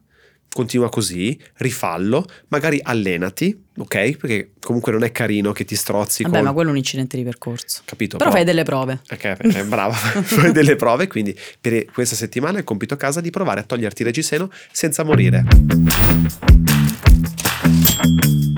continua 0.58 0.90
così, 0.90 1.40
rifallo, 1.58 2.26
magari 2.48 2.80
allenati, 2.82 3.66
ok? 3.78 4.18
Perché 4.18 4.54
comunque 4.60 4.92
non 4.92 5.04
è 5.04 5.12
carino 5.12 5.52
che 5.52 5.66
ti 5.66 5.76
strozzi 5.76 6.24
vabbè, 6.24 6.38
con... 6.38 6.46
ma 6.46 6.52
quello 6.52 6.70
è 6.70 6.72
un 6.72 6.80
incidente 6.80 7.16
di 7.16 7.24
percorso. 7.24 7.84
Capito? 7.86 8.18
Però 8.18 8.32
fai 8.32 8.44
delle 8.44 8.64
prove. 8.64 9.02
Ok, 9.12 9.38
eh, 9.40 9.64
brava, 9.66 9.94
fai 9.94 10.52
delle 10.52 10.76
prove, 10.76 11.06
quindi 11.06 11.38
per 11.62 11.86
questa 11.92 12.16
settimana 12.16 12.58
il 12.58 12.64
compito 12.64 12.96
a 12.96 12.98
casa 12.98 13.20
è 13.20 13.22
di 13.22 13.30
provare 13.30 13.60
a 13.60 13.64
toglierti 13.64 14.02
il 14.02 14.08
reggiseno 14.08 14.50
senza 14.72 15.04
morire. 15.04 15.46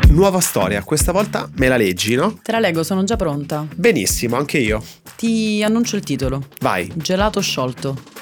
Nuova 0.08 0.40
storia, 0.40 0.82
questa 0.84 1.12
volta 1.12 1.50
me 1.58 1.68
la 1.68 1.76
leggi, 1.76 2.16
no? 2.16 2.40
Te 2.42 2.54
la 2.54 2.60
leggo, 2.60 2.82
sono 2.84 3.04
già 3.04 3.18
pronta. 3.18 3.68
Benissimo, 3.76 4.38
anche 4.38 4.58
io. 4.58 4.82
Ti 5.18 5.62
annuncio 5.66 5.98
il 5.98 6.04
titolo. 6.04 6.48
Vai. 6.62 6.90
Gelato 6.96 7.42
sciolto. 7.42 8.20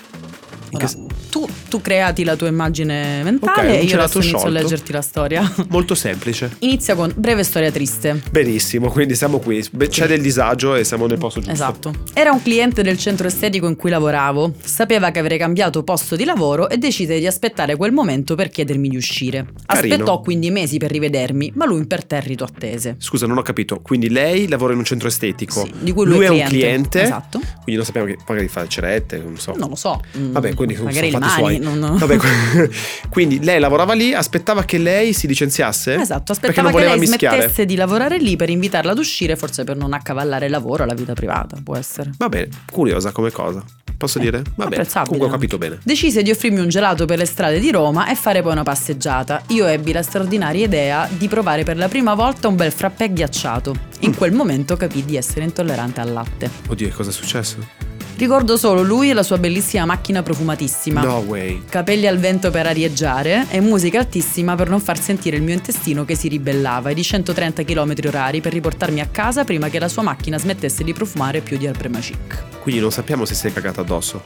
Ora, 0.72 0.90
tu, 1.30 1.48
tu 1.70 1.82
creati 1.82 2.24
la 2.24 2.36
tua 2.36 2.48
immagine 2.48 3.24
mentale 3.24 3.52
Ok, 3.52 3.64
un 3.68 3.70
e 3.72 3.84
io 3.84 3.96
adesso 4.00 4.18
inizio 4.20 4.38
a 4.38 4.40
sciolto. 4.42 4.50
leggerti 4.60 4.92
la 4.92 5.02
storia. 5.02 5.54
Molto 5.70 5.96
semplice. 5.96 6.56
Inizia 6.60 6.96
con 6.96 7.14
breve 7.16 7.44
storia 7.44 7.72
triste. 7.72 8.22
Benissimo, 8.32 8.90
quindi 8.90 9.16
siamo 9.16 9.40
qui. 9.40 9.64
C'è 9.90 10.08
del 10.08 10.22
disagio 10.22 10.76
e 10.76 10.84
siamo 10.84 11.06
nel 11.08 11.18
posto 11.18 11.40
giusto. 11.40 11.54
Esatto. 11.54 11.94
Era 12.14 12.32
un 12.32 12.42
cliente 12.42 12.82
del 12.84 12.98
centro 12.98 13.28
estetico 13.28 13.68
in 13.68 13.76
cui 13.76 13.90
lavoravo. 13.90 14.54
Sapeva 14.62 15.12
che 15.12 15.20
avrei 15.20 15.38
cambiato 15.38 15.84
posto 15.84 16.16
di 16.16 16.24
lavoro 16.26 16.70
e 16.70 16.78
decise 16.78 17.18
di 17.20 17.28
aspettare 17.28 17.76
quel 17.76 17.92
momento 17.92 18.36
per 18.36 18.50
chiedermi 18.50 18.90
di 18.90 18.98
uscire. 18.98 19.48
Carino. 19.66 19.94
Aspettò 19.94 20.20
quindi 20.22 20.50
mesi 20.52 20.78
per 20.78 20.92
rivedermi, 20.92 21.52
ma 21.56 21.66
lui 21.66 21.80
imperterrito 21.80 22.44
attese. 22.44 22.96
Scusa, 23.00 23.26
non 23.28 23.38
ho 23.38 23.42
capito. 23.42 23.80
Quindi 23.82 24.10
lei 24.10 24.48
lavora 24.48 24.74
in 24.74 24.80
un 24.80 24.86
centro 24.86 25.08
estetico. 25.08 25.64
Sì, 25.66 25.74
di 25.80 25.92
cui 25.94 26.06
lui, 26.06 26.26
è 26.26 26.28
è 26.28 26.30
un 26.30 26.48
cliente. 26.48 27.02
Esatto. 27.02 27.40
Quindi 27.40 27.76
non 27.76 27.86
sappiamo 27.86 28.08
che 28.08 28.18
magari 28.28 28.48
fa 28.48 28.68
cerette, 28.68 29.18
non 29.18 29.38
so. 29.38 29.54
Non 29.58 29.70
lo 29.70 29.76
so. 29.76 30.02
Mm, 30.18 30.32
Vabbè, 30.32 30.54
quindi 30.58 30.76
sono 30.76 30.88
magari 30.88 31.12
le 31.12 31.18
fatti 31.20 31.26
mani. 31.42 31.56
suoi. 31.56 31.60
non- 31.60 31.80
non- 31.80 31.98
Vabbè, 31.98 32.18
quindi 33.10 33.42
lei 33.44 33.60
lavorava 33.60 33.94
lì, 33.94 34.14
aspettava 34.14 34.64
che 34.66 34.78
lei 34.78 35.14
si 35.14 35.28
licenziasse? 35.28 35.96
Esatto, 35.96 36.32
aspettava 36.34 36.72
che 36.72 36.80
lei 36.84 37.00
mischiare. 37.00 37.38
smettesse 37.38 37.66
di 37.66 37.76
lavorare 37.76 38.18
lì 38.18 38.36
per 38.36 38.50
invitarla 38.50 38.92
ad 38.92 38.98
uscire, 38.98 39.36
forse 39.36 39.64
per 39.64 39.78
non 39.78 39.94
accavallare 39.94 40.46
il 40.46 40.52
lavoro 40.52 40.84
alla 40.84 40.94
vita 40.96 41.14
privata, 41.14 41.58
può 41.64 41.76
essere. 41.78 42.12
Va 42.18 42.28
bene, 42.28 42.50
curiosa 42.72 43.12
come 43.12 43.32
cosa. 43.32 43.64
Posso 43.98 44.20
Eh, 44.20 44.22
dire? 44.22 44.44
Va 44.56 44.68
bene. 44.68 44.86
Comunque 44.88 45.28
ho 45.28 45.32
capito 45.32 45.58
bene. 45.58 45.80
Decise 45.82 46.22
di 46.22 46.30
offrirmi 46.30 46.60
un 46.60 46.70
gelato 46.70 47.06
per 47.06 47.18
le 47.18 47.26
strade 47.26 47.60
di 47.60 47.72
Roma 47.72 48.08
e 48.08 48.14
fare 48.14 48.44
poi 48.44 48.52
una 48.52 48.62
passeggiata. 48.62 49.42
Io 49.48 49.66
ebbi 49.66 49.92
la 49.92 50.04
straordinaria 50.04 50.66
idea 50.66 51.10
di 51.12 51.28
provare 51.28 51.64
per 51.64 51.78
la 51.78 51.88
prima 51.88 52.14
volta 52.14 52.48
un 52.48 52.56
bel 52.56 52.72
frappè 52.72 53.12
ghiacciato. 53.12 53.76
In 54.02 54.10
Mm. 54.12 54.14
quel 54.14 54.34
momento 54.34 54.78
capì 54.78 55.04
di 55.04 55.18
essere 55.18 55.46
intollerante 55.46 56.00
al 56.00 56.12
latte. 56.14 56.48
Oddio, 56.68 56.90
cosa 56.96 57.10
è 57.10 57.14
successo? 57.14 57.87
Ricordo 58.18 58.58
solo 58.58 58.82
lui 58.82 59.12
e 59.12 59.14
la 59.14 59.22
sua 59.22 59.38
bellissima 59.38 59.86
macchina 59.86 60.24
profumatissima. 60.24 61.02
No 61.02 61.18
way. 61.20 61.62
Capelli 61.70 62.08
al 62.08 62.18
vento 62.18 62.50
per 62.50 62.66
arieggiare 62.66 63.46
e 63.52 63.62
musica 63.62 64.00
altissima 64.00 64.56
per 64.56 64.70
non 64.70 64.80
far 64.80 65.00
sentire 65.00 65.36
il 65.36 65.44
mio 65.44 65.54
intestino 65.54 66.04
che 66.04 66.16
si 66.16 66.28
ribellava 66.28 66.90
e 66.90 66.96
di 66.96 67.04
130 67.04 67.64
km 67.64 67.94
orari 68.08 68.42
per 68.42 68.54
riportarmi 68.54 69.02
a 69.02 69.08
casa 69.12 69.44
prima 69.44 69.70
che 69.70 69.78
la 69.78 69.88
sua 69.88 70.02
macchina 70.02 70.40
smettesse 70.40 70.84
di 70.84 70.94
profumare 70.94 71.42
più 71.42 71.60
di 71.60 71.68
Arprema 71.68 72.00
Chic. 72.00 72.44
Quindi 72.64 72.82
non 72.82 72.92
sappiamo 72.92 73.24
se 73.24 73.36
sei 73.36 73.54
cagata 73.54 73.82
addosso. 73.82 74.24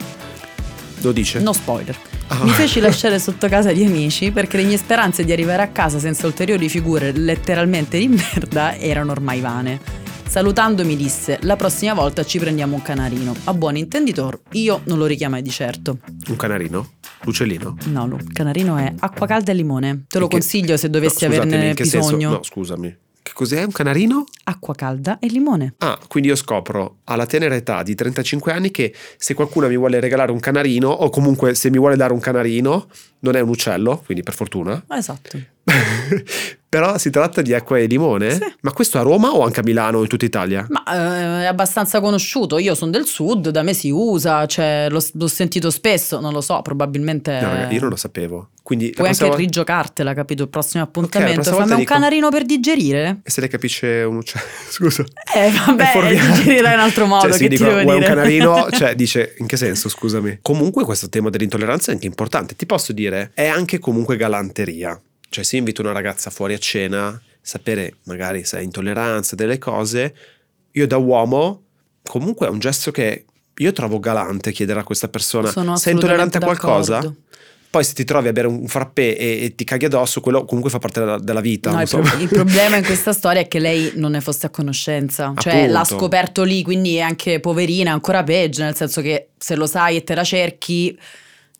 Lo 1.02 1.12
dice? 1.12 1.40
No 1.42 1.52
spoiler. 1.52 1.98
Ah. 2.28 2.46
Mi 2.46 2.52
feci 2.52 2.80
lasciare 2.80 3.20
sotto 3.20 3.50
casa 3.50 3.74
di 3.74 3.84
amici 3.84 4.32
perché 4.32 4.56
le 4.56 4.64
mie 4.64 4.78
speranze 4.78 5.26
di 5.26 5.34
arrivare 5.34 5.64
a 5.64 5.68
casa 5.68 6.00
senza 6.00 6.28
ulteriori 6.28 6.70
figure 6.70 7.12
letteralmente 7.12 7.98
di 7.98 8.08
merda 8.08 8.78
erano 8.78 9.12
ormai 9.12 9.42
vane. 9.42 10.01
Salutandomi 10.32 10.96
disse: 10.96 11.40
La 11.42 11.58
prossima 11.58 11.94
volta 11.94 12.24
ci 12.24 12.40
prendiamo 12.40 12.76
un 12.76 12.82
canarino. 12.82 13.36
A 13.44 13.54
buon 13.54 13.76
intenditor, 13.76 14.40
io 14.52 14.80
non 14.86 14.98
lo 14.98 15.06
richiamai 15.06 15.42
di 15.42 15.50
certo. 15.50 15.98
Un 16.30 16.38
canarino? 16.38 16.92
L'uccellino? 17.24 17.76
No, 17.88 18.06
il 18.18 18.32
canarino 18.32 18.78
è 18.78 18.94
acqua 19.00 19.28
calda 19.28 19.52
e 19.52 19.56
limone. 19.56 20.06
Te 20.08 20.20
lo 20.20 20.28
che- 20.28 20.38
consiglio 20.38 20.78
se 20.78 20.90
dovessi 20.90 21.26
No, 21.26 21.32
scusatemi, 21.34 21.54
averne 21.54 21.74
che 21.74 21.84
senso? 21.84 22.08
bisogno. 22.16 22.30
No, 22.30 22.44
scusami. 22.44 22.98
Che 23.22 23.32
cos'è? 23.34 23.62
Un 23.66 23.74
canarino? 23.74 24.24
Acqua 24.46 24.74
calda 24.74 25.20
e 25.20 25.28
limone. 25.28 25.74
Ah, 25.80 26.00
quindi 26.08 26.30
io 26.30 26.38
scopro 26.38 27.00
alla 27.04 27.26
tenera 27.26 27.54
età 27.54 27.84
di 27.84 27.94
35 27.94 28.54
anni 28.54 28.72
che 28.72 28.96
se 29.18 29.34
qualcuno 29.34 29.68
mi 29.68 29.76
vuole 29.76 30.00
regalare 30.00 30.32
un 30.32 30.40
canarino, 30.40 30.88
o 30.88 31.10
comunque 31.10 31.56
se 31.56 31.70
mi 31.70 31.78
vuole 31.78 31.98
dare 31.98 32.14
un 32.14 32.20
canarino, 32.22 32.88
non 33.20 33.36
è 33.36 33.42
un 33.42 33.50
uccello, 33.50 34.02
quindi 34.06 34.24
per 34.24 34.34
fortuna. 34.34 34.82
Esatto. 34.92 35.38
Però 36.72 36.98
si 36.98 37.10
tratta 37.10 37.42
di 37.42 37.54
acqua 37.54 37.80
e 37.80 37.86
limone? 37.86 38.32
Sì. 38.32 38.46
Ma 38.62 38.72
questo 38.72 38.98
a 38.98 39.02
Roma 39.02 39.34
o 39.34 39.44
anche 39.44 39.60
a 39.60 39.64
Milano 39.64 39.98
o 39.98 40.04
in 40.04 40.08
tutta 40.08 40.24
Italia? 40.24 40.66
Ma 40.70 40.84
eh, 40.86 41.44
è 41.44 41.46
abbastanza 41.46 42.00
conosciuto. 42.00 42.58
Io 42.60 42.76
sono 42.76 42.92
del 42.92 43.04
sud, 43.06 43.50
da 43.50 43.62
me 43.62 43.74
si 43.74 43.90
usa, 43.90 44.46
cioè, 44.46 44.88
l'ho, 44.90 45.06
l'ho 45.12 45.28
sentito 45.28 45.70
spesso, 45.70 46.22
non 46.22 46.32
lo 46.32 46.40
so, 46.40 46.62
probabilmente. 46.62 47.34
No, 47.42 47.50
raga, 47.50 47.72
io 47.74 47.80
non 47.82 47.90
lo 47.90 47.98
sapevo. 47.98 48.52
Quindi 48.64 48.92
Puoi 48.92 49.08
anche 49.08 49.20
prossima- 49.20 49.38
rigiocartela, 49.44 50.14
capito? 50.14 50.44
Il 50.44 50.48
prossimo 50.48 50.82
appuntamento. 50.84 51.42
prossima 51.42 51.58
Fammi 51.58 51.72
un 51.72 51.78
dico- 51.80 51.94
canarino 51.94 52.30
per 52.30 52.46
digerire? 52.46 53.20
E 53.24 53.30
se 53.30 53.42
ne 53.42 53.48
capisce 53.50 54.04
un 54.04 54.16
uccello? 54.16 54.46
Scusa. 54.72 55.04
Eh, 55.36 55.52
vabbè, 55.66 55.92
digerirà 56.36 56.72
in 56.72 56.80
altro 56.80 57.06
modo. 57.06 57.24
Cioè, 57.24 57.34
sì, 57.34 57.44
che 57.44 57.50
dico, 57.50 57.64
ti 57.66 57.70
devo 57.70 57.82
vuoi 57.82 58.00
dire? 58.00 58.10
un 58.10 58.16
canarino? 58.16 58.68
Cioè, 58.72 58.96
dice, 58.96 59.36
in 59.40 59.46
che 59.48 59.58
senso, 59.58 59.90
scusami? 59.90 60.40
Comunque 60.42 60.86
questo 60.86 61.10
tema 61.10 61.30
dell'intolleranza 61.30 61.92
è 61.92 61.96
anche 61.96 62.08
importante. 62.08 62.56
Ti 62.56 62.66
posso 62.66 62.94
dire, 62.94 63.32
è 63.34 63.48
anche 63.48 63.78
comunque 63.80 64.16
galanteria. 64.16 64.98
Cioè, 65.32 65.46
se 65.46 65.56
invito 65.56 65.82
una 65.82 65.94
ragazza 65.94 66.30
fuori 66.30 66.54
a 66.54 66.58
cena, 66.58 67.20
sapere 67.40 67.96
magari 68.04 68.44
se 68.44 68.58
ha 68.58 68.60
intolleranza 68.60 69.34
delle 69.38 69.58
cose, 69.58 70.14
io 70.72 70.86
da 70.86 70.98
uomo, 70.98 71.64
comunque 72.04 72.48
è 72.48 72.50
un 72.50 72.60
gesto 72.60 72.92
che 72.92 73.24
io 73.56 73.72
trovo 73.72 73.98
galante 74.00 74.52
chiedere 74.52 74.82
a 74.82 74.84
questa 74.84 75.08
persona, 75.08 75.50
Sono 75.50 75.78
sei 75.78 75.94
intollerante 75.94 76.38
a 76.38 76.42
qualcosa? 76.42 76.96
d'accordo. 76.96 77.16
Poi 77.70 77.82
se 77.86 77.94
ti 77.94 78.04
trovi 78.04 78.28
a 78.28 78.34
bere 78.34 78.48
un 78.48 78.68
frappè 78.68 79.16
e, 79.18 79.44
e 79.46 79.56
ti 79.56 79.64
caghi 79.64 79.86
addosso, 79.86 80.20
quello 80.20 80.44
comunque 80.44 80.70
fa 80.70 80.80
parte 80.80 81.00
della, 81.00 81.18
della 81.18 81.40
vita. 81.40 81.72
No, 81.72 81.82
il, 81.82 81.88
pro- 81.88 82.04
il 82.20 82.28
problema 82.28 82.76
in 82.76 82.84
questa 82.84 83.14
storia 83.14 83.40
è 83.40 83.48
che 83.48 83.60
lei 83.60 83.94
non 83.96 84.12
ne 84.12 84.20
fosse 84.20 84.48
a 84.48 84.50
conoscenza, 84.50 85.32
cioè 85.38 85.54
Appunto. 85.54 85.72
l'ha 85.72 85.84
scoperto 85.86 86.44
lì, 86.44 86.62
quindi 86.62 86.96
è 86.98 87.00
anche 87.00 87.40
poverina, 87.40 87.92
è 87.92 87.94
ancora 87.94 88.22
peggio, 88.24 88.64
nel 88.64 88.76
senso 88.76 89.02
che 89.02 89.30
se 89.38 89.56
lo 89.56 89.66
sai 89.66 89.96
e 89.96 90.04
te 90.04 90.14
la 90.14 90.26
cerchi, 90.26 91.00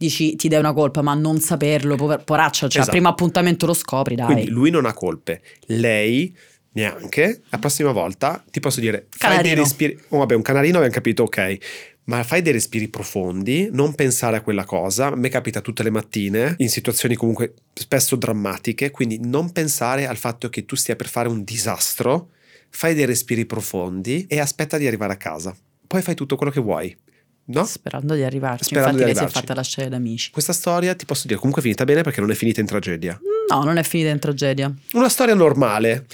dici 0.02 0.36
ti 0.36 0.48
dai 0.48 0.60
una 0.60 0.74
colpa, 0.74 1.02
ma 1.02 1.14
non 1.14 1.40
saperlo, 1.40 1.96
pover- 1.96 2.24
poraccia, 2.24 2.68
cioè 2.68 2.82
Esatto. 2.82 2.90
primo 2.92 3.10
appuntamento 3.10 3.66
lo 3.66 3.74
scopri, 3.74 4.16
dai. 4.16 4.26
Quindi 4.26 4.50
lui 4.50 4.70
non 4.72 4.86
ha 4.86 4.94
colpe, 4.94 5.42
lei 5.68 6.36
neanche. 6.74 7.42
La 7.50 7.60
prossima 7.60 7.92
volta 7.92 8.44
ti 8.50 8.60
posso 8.60 8.80
dire, 8.80 9.08
fai 9.10 9.30
dei 9.30 9.38
Canarino. 9.38 9.62
respiri. 9.64 10.00
Oh, 10.10 10.18
vabbè, 10.20 10.36
un 10.36 10.42
canarino 10.42 10.78
abbiamo 10.78 10.94
capito, 10.94 11.24
ok. 11.24 11.58
Ma 12.06 12.24
fai 12.24 12.42
dei 12.42 12.52
respiri 12.54 12.88
profondi, 12.88 13.70
non 13.72 13.94
pensare 13.94 14.38
a 14.38 14.42
quella 14.42 14.66
cosa. 14.66 15.08
A 15.08 15.16
me 15.16 15.30
capita 15.30 15.62
tutte 15.62 15.84
le 15.84 15.92
mattine, 15.92 16.56
in 16.58 16.70
situazioni 16.70 17.16
comunque 17.16 17.54
spesso 17.74 18.16
drammatiche, 18.16 18.90
quindi 18.90 19.20
non 19.22 19.52
pensare 19.52 20.08
al 20.08 20.18
fatto 20.18 20.50
che 20.50 20.66
tu 20.66 20.76
stia 20.76 20.96
per 20.96 21.08
fare 21.08 21.30
un 21.30 21.44
disastro. 21.44 22.30
Fai 22.70 22.96
dei 22.96 23.06
respiri 23.06 23.46
profondi 23.46 24.26
e 24.28 24.40
aspetta 24.40 24.78
di 24.78 24.88
arrivare 24.88 25.14
a 25.14 25.18
casa. 25.18 25.56
Poi 25.86 26.02
fai 26.02 26.16
tutto 26.16 26.36
quello 26.38 26.52
che 26.52 26.62
vuoi, 26.62 26.96
no? 27.46 27.66
Sperando 27.66 28.14
di 28.14 28.24
arrivarci, 28.24 28.66
Sperando 28.66 29.00
infatti 29.00 29.14
di 29.14 29.20
lei 29.20 29.28
si 29.28 29.36
è 29.36 29.40
fatta 29.40 29.54
lasciare 29.54 29.90
da 29.90 29.98
amici. 29.98 30.32
Questa 30.32 30.54
storia 30.54 30.96
ti 30.96 31.06
posso 31.06 31.28
dire 31.28 31.38
comunque 31.38 31.62
è 31.62 31.66
finita 31.66 31.86
bene 31.86 32.02
perché 32.02 32.22
non 32.22 32.32
è 32.32 32.36
finita 32.36 32.60
in 32.60 32.68
tragedia. 32.68 33.20
No, 33.50 33.64
non 33.64 33.78
è 33.78 33.84
finita 33.84 34.10
in 34.10 34.20
tragedia. 34.20 34.74
Una 34.94 35.10
storia 35.10 35.34
normale. 35.34 36.06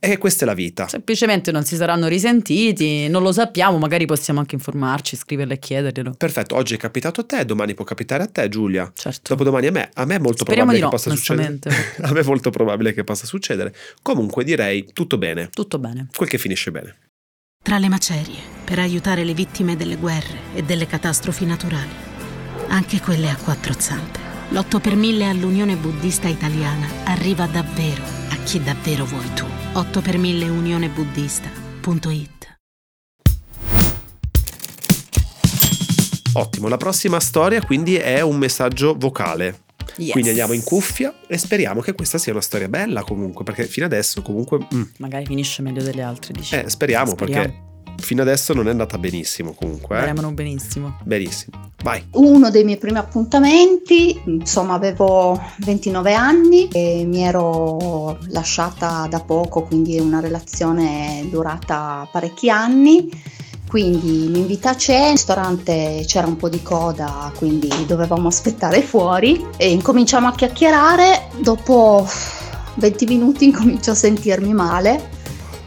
E 0.00 0.16
questa 0.16 0.44
è 0.44 0.46
la 0.46 0.54
vita. 0.54 0.86
Semplicemente 0.86 1.50
non 1.50 1.64
si 1.64 1.74
saranno 1.74 2.06
risentiti, 2.06 3.08
non 3.08 3.20
lo 3.20 3.32
sappiamo, 3.32 3.78
magari 3.78 4.06
possiamo 4.06 4.38
anche 4.38 4.54
informarci, 4.54 5.16
scriverle 5.16 5.54
e 5.54 5.58
chiederglielo. 5.58 6.14
Perfetto, 6.16 6.54
oggi 6.54 6.74
è 6.74 6.76
capitato 6.76 7.22
a 7.22 7.24
te, 7.24 7.44
domani 7.44 7.74
può 7.74 7.84
capitare 7.84 8.22
a 8.22 8.26
te, 8.28 8.48
Giulia. 8.48 8.90
Certo. 8.94 9.34
Dopodomani 9.34 9.66
a 9.66 9.72
me. 9.72 9.90
A 9.94 10.04
me 10.04 10.14
è 10.14 10.18
molto 10.20 10.44
Speriamo 10.44 10.70
probabile 10.70 10.84
no, 10.84 10.88
che 10.90 10.96
possa 10.96 11.10
succedere. 11.10 11.58
a 12.02 12.12
me 12.12 12.20
è 12.20 12.24
molto 12.24 12.50
probabile 12.50 12.92
che 12.92 13.02
possa 13.02 13.26
succedere. 13.26 13.74
Comunque 14.00 14.44
direi 14.44 14.88
tutto 14.92 15.18
bene. 15.18 15.48
Tutto 15.52 15.80
bene. 15.80 16.06
Quel 16.14 16.28
che 16.28 16.38
finisce 16.38 16.70
bene. 16.70 16.94
Tra 17.68 17.76
le 17.76 17.90
macerie, 17.90 18.40
per 18.64 18.78
aiutare 18.78 19.24
le 19.24 19.34
vittime 19.34 19.76
delle 19.76 19.96
guerre 19.96 20.54
e 20.54 20.62
delle 20.62 20.86
catastrofi 20.86 21.44
naturali, 21.44 21.92
anche 22.68 22.98
quelle 22.98 23.28
a 23.28 23.36
quattro 23.36 23.74
zampe. 23.76 24.18
L'8 24.52 24.80
per 24.80 24.96
1000 24.96 25.28
all'Unione 25.28 25.76
Buddista 25.76 26.28
Italiana 26.28 26.86
arriva 27.04 27.44
davvero 27.44 28.02
a 28.30 28.36
chi 28.36 28.62
davvero 28.62 29.04
vuoi 29.04 29.34
tu. 29.34 29.44
8 29.74 30.00
per 30.00 30.16
1000 30.16 30.48
unionebuddista.it 30.48 32.56
Ottimo, 36.32 36.68
la 36.68 36.78
prossima 36.78 37.20
storia 37.20 37.60
quindi 37.60 37.96
è 37.96 38.22
un 38.22 38.38
messaggio 38.38 38.94
vocale. 38.96 39.66
Yes. 39.98 40.12
Quindi 40.12 40.30
andiamo 40.30 40.52
in 40.52 40.62
cuffia 40.62 41.12
e 41.26 41.36
speriamo 41.38 41.80
che 41.80 41.92
questa 41.92 42.18
sia 42.18 42.32
una 42.32 42.40
storia 42.40 42.68
bella 42.68 43.02
comunque, 43.02 43.44
perché 43.44 43.64
fino 43.66 43.84
adesso 43.86 44.22
comunque... 44.22 44.58
mm, 44.74 44.82
Magari 44.98 45.26
finisce 45.26 45.60
meglio 45.62 45.82
delle 45.82 46.02
altre, 46.02 46.32
dici. 46.32 46.54
eh, 46.54 46.68
speriamo, 46.68 47.10
Speriamo. 47.12 47.42
perché 47.42 47.66
fino 48.00 48.22
adesso 48.22 48.54
non 48.54 48.68
è 48.68 48.70
andata 48.70 48.96
benissimo 48.96 49.54
comunque. 49.54 49.96
Eh? 49.96 50.02
Speriamo 50.02 50.30
benissimo. 50.32 50.98
Benissimo. 51.02 51.72
Vai. 51.82 52.04
Uno 52.12 52.48
dei 52.50 52.62
miei 52.62 52.78
primi 52.78 52.98
appuntamenti, 52.98 54.20
insomma 54.26 54.74
avevo 54.74 55.40
29 55.58 56.14
anni 56.14 56.68
e 56.68 57.04
mi 57.04 57.22
ero 57.22 58.18
lasciata 58.28 59.08
da 59.10 59.20
poco, 59.20 59.62
quindi 59.64 59.98
una 59.98 60.20
relazione 60.20 61.26
durata 61.30 62.08
parecchi 62.12 62.48
anni. 62.50 63.08
Quindi 63.68 64.28
mi 64.30 64.38
invita 64.38 64.70
a 64.70 64.76
cena, 64.76 65.04
al 65.04 65.10
ristorante 65.12 66.02
c'era 66.06 66.26
un 66.26 66.36
po' 66.36 66.48
di 66.48 66.62
coda, 66.62 67.30
quindi 67.36 67.68
dovevamo 67.86 68.28
aspettare 68.28 68.80
fuori 68.80 69.44
e 69.58 69.70
incominciamo 69.70 70.26
a 70.26 70.32
chiacchierare. 70.32 71.28
Dopo 71.38 72.08
20 72.76 73.04
minuti 73.04 73.44
incomincio 73.52 73.90
a 73.90 73.94
sentirmi 73.94 74.54
male, 74.54 75.10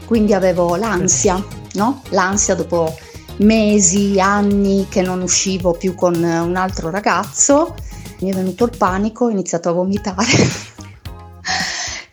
quindi 0.04 0.34
avevo 0.34 0.74
l'ansia, 0.74 1.40
no? 1.74 2.02
L'ansia 2.08 2.56
dopo 2.56 2.92
mesi, 3.36 4.18
anni 4.20 4.86
che 4.88 5.00
non 5.00 5.22
uscivo 5.22 5.72
più 5.72 5.94
con 5.94 6.16
un 6.16 6.56
altro 6.56 6.90
ragazzo, 6.90 7.74
mi 8.18 8.30
è 8.30 8.34
venuto 8.34 8.64
il 8.64 8.76
panico, 8.76 9.26
ho 9.26 9.30
iniziato 9.30 9.68
a 9.68 9.72
vomitare. 9.72 10.70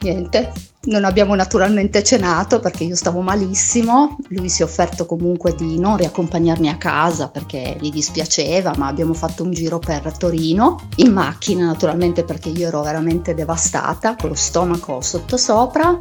Niente, 0.01 0.53
non 0.83 1.03
abbiamo 1.03 1.35
naturalmente 1.35 2.03
cenato 2.03 2.61
perché 2.61 2.85
io 2.85 2.95
stavo 2.95 3.19
malissimo, 3.19 4.15
lui 4.29 4.47
si 4.47 4.61
è 4.61 4.65
offerto 4.65 5.05
comunque 5.05 5.53
di 5.53 5.77
non 5.77 5.97
riaccompagnarmi 5.97 6.69
a 6.69 6.77
casa 6.77 7.27
perché 7.27 7.75
gli 7.81 7.91
dispiaceva, 7.91 8.73
ma 8.77 8.87
abbiamo 8.87 9.13
fatto 9.13 9.43
un 9.43 9.51
giro 9.51 9.77
per 9.77 10.17
Torino, 10.17 10.87
in 10.95 11.11
macchina 11.11 11.65
naturalmente 11.65 12.23
perché 12.23 12.47
io 12.47 12.67
ero 12.67 12.81
veramente 12.81 13.33
devastata, 13.33 14.15
con 14.15 14.29
lo 14.29 14.35
stomaco 14.35 15.01
sottosopra. 15.01 15.99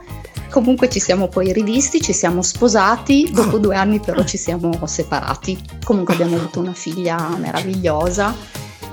Comunque 0.49 0.89
ci 0.89 1.01
siamo 1.01 1.27
poi 1.27 1.53
rivisti, 1.53 2.01
ci 2.01 2.13
siamo 2.13 2.41
sposati, 2.43 3.31
dopo 3.33 3.59
due 3.59 3.75
anni 3.75 3.99
però 3.99 4.23
ci 4.23 4.37
siamo 4.37 4.71
separati. 4.85 5.61
Comunque 5.85 6.15
abbiamo 6.15 6.37
avuto 6.37 6.61
una 6.61 6.73
figlia 6.73 7.37
meravigliosa 7.37 8.33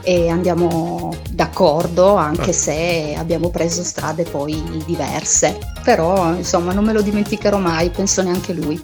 e 0.05 0.29
andiamo 0.29 1.17
d'accordo 1.31 2.13
anche 2.13 2.53
se 2.53 3.15
abbiamo 3.17 3.49
preso 3.49 3.83
strade 3.83 4.23
poi 4.23 4.61
diverse. 4.85 5.57
Però 5.83 6.33
insomma 6.35 6.71
non 6.73 6.85
me 6.85 6.93
lo 6.93 7.01
dimenticherò 7.01 7.57
mai, 7.57 7.89
penso 7.89 8.21
neanche 8.21 8.53
lui. 8.53 8.81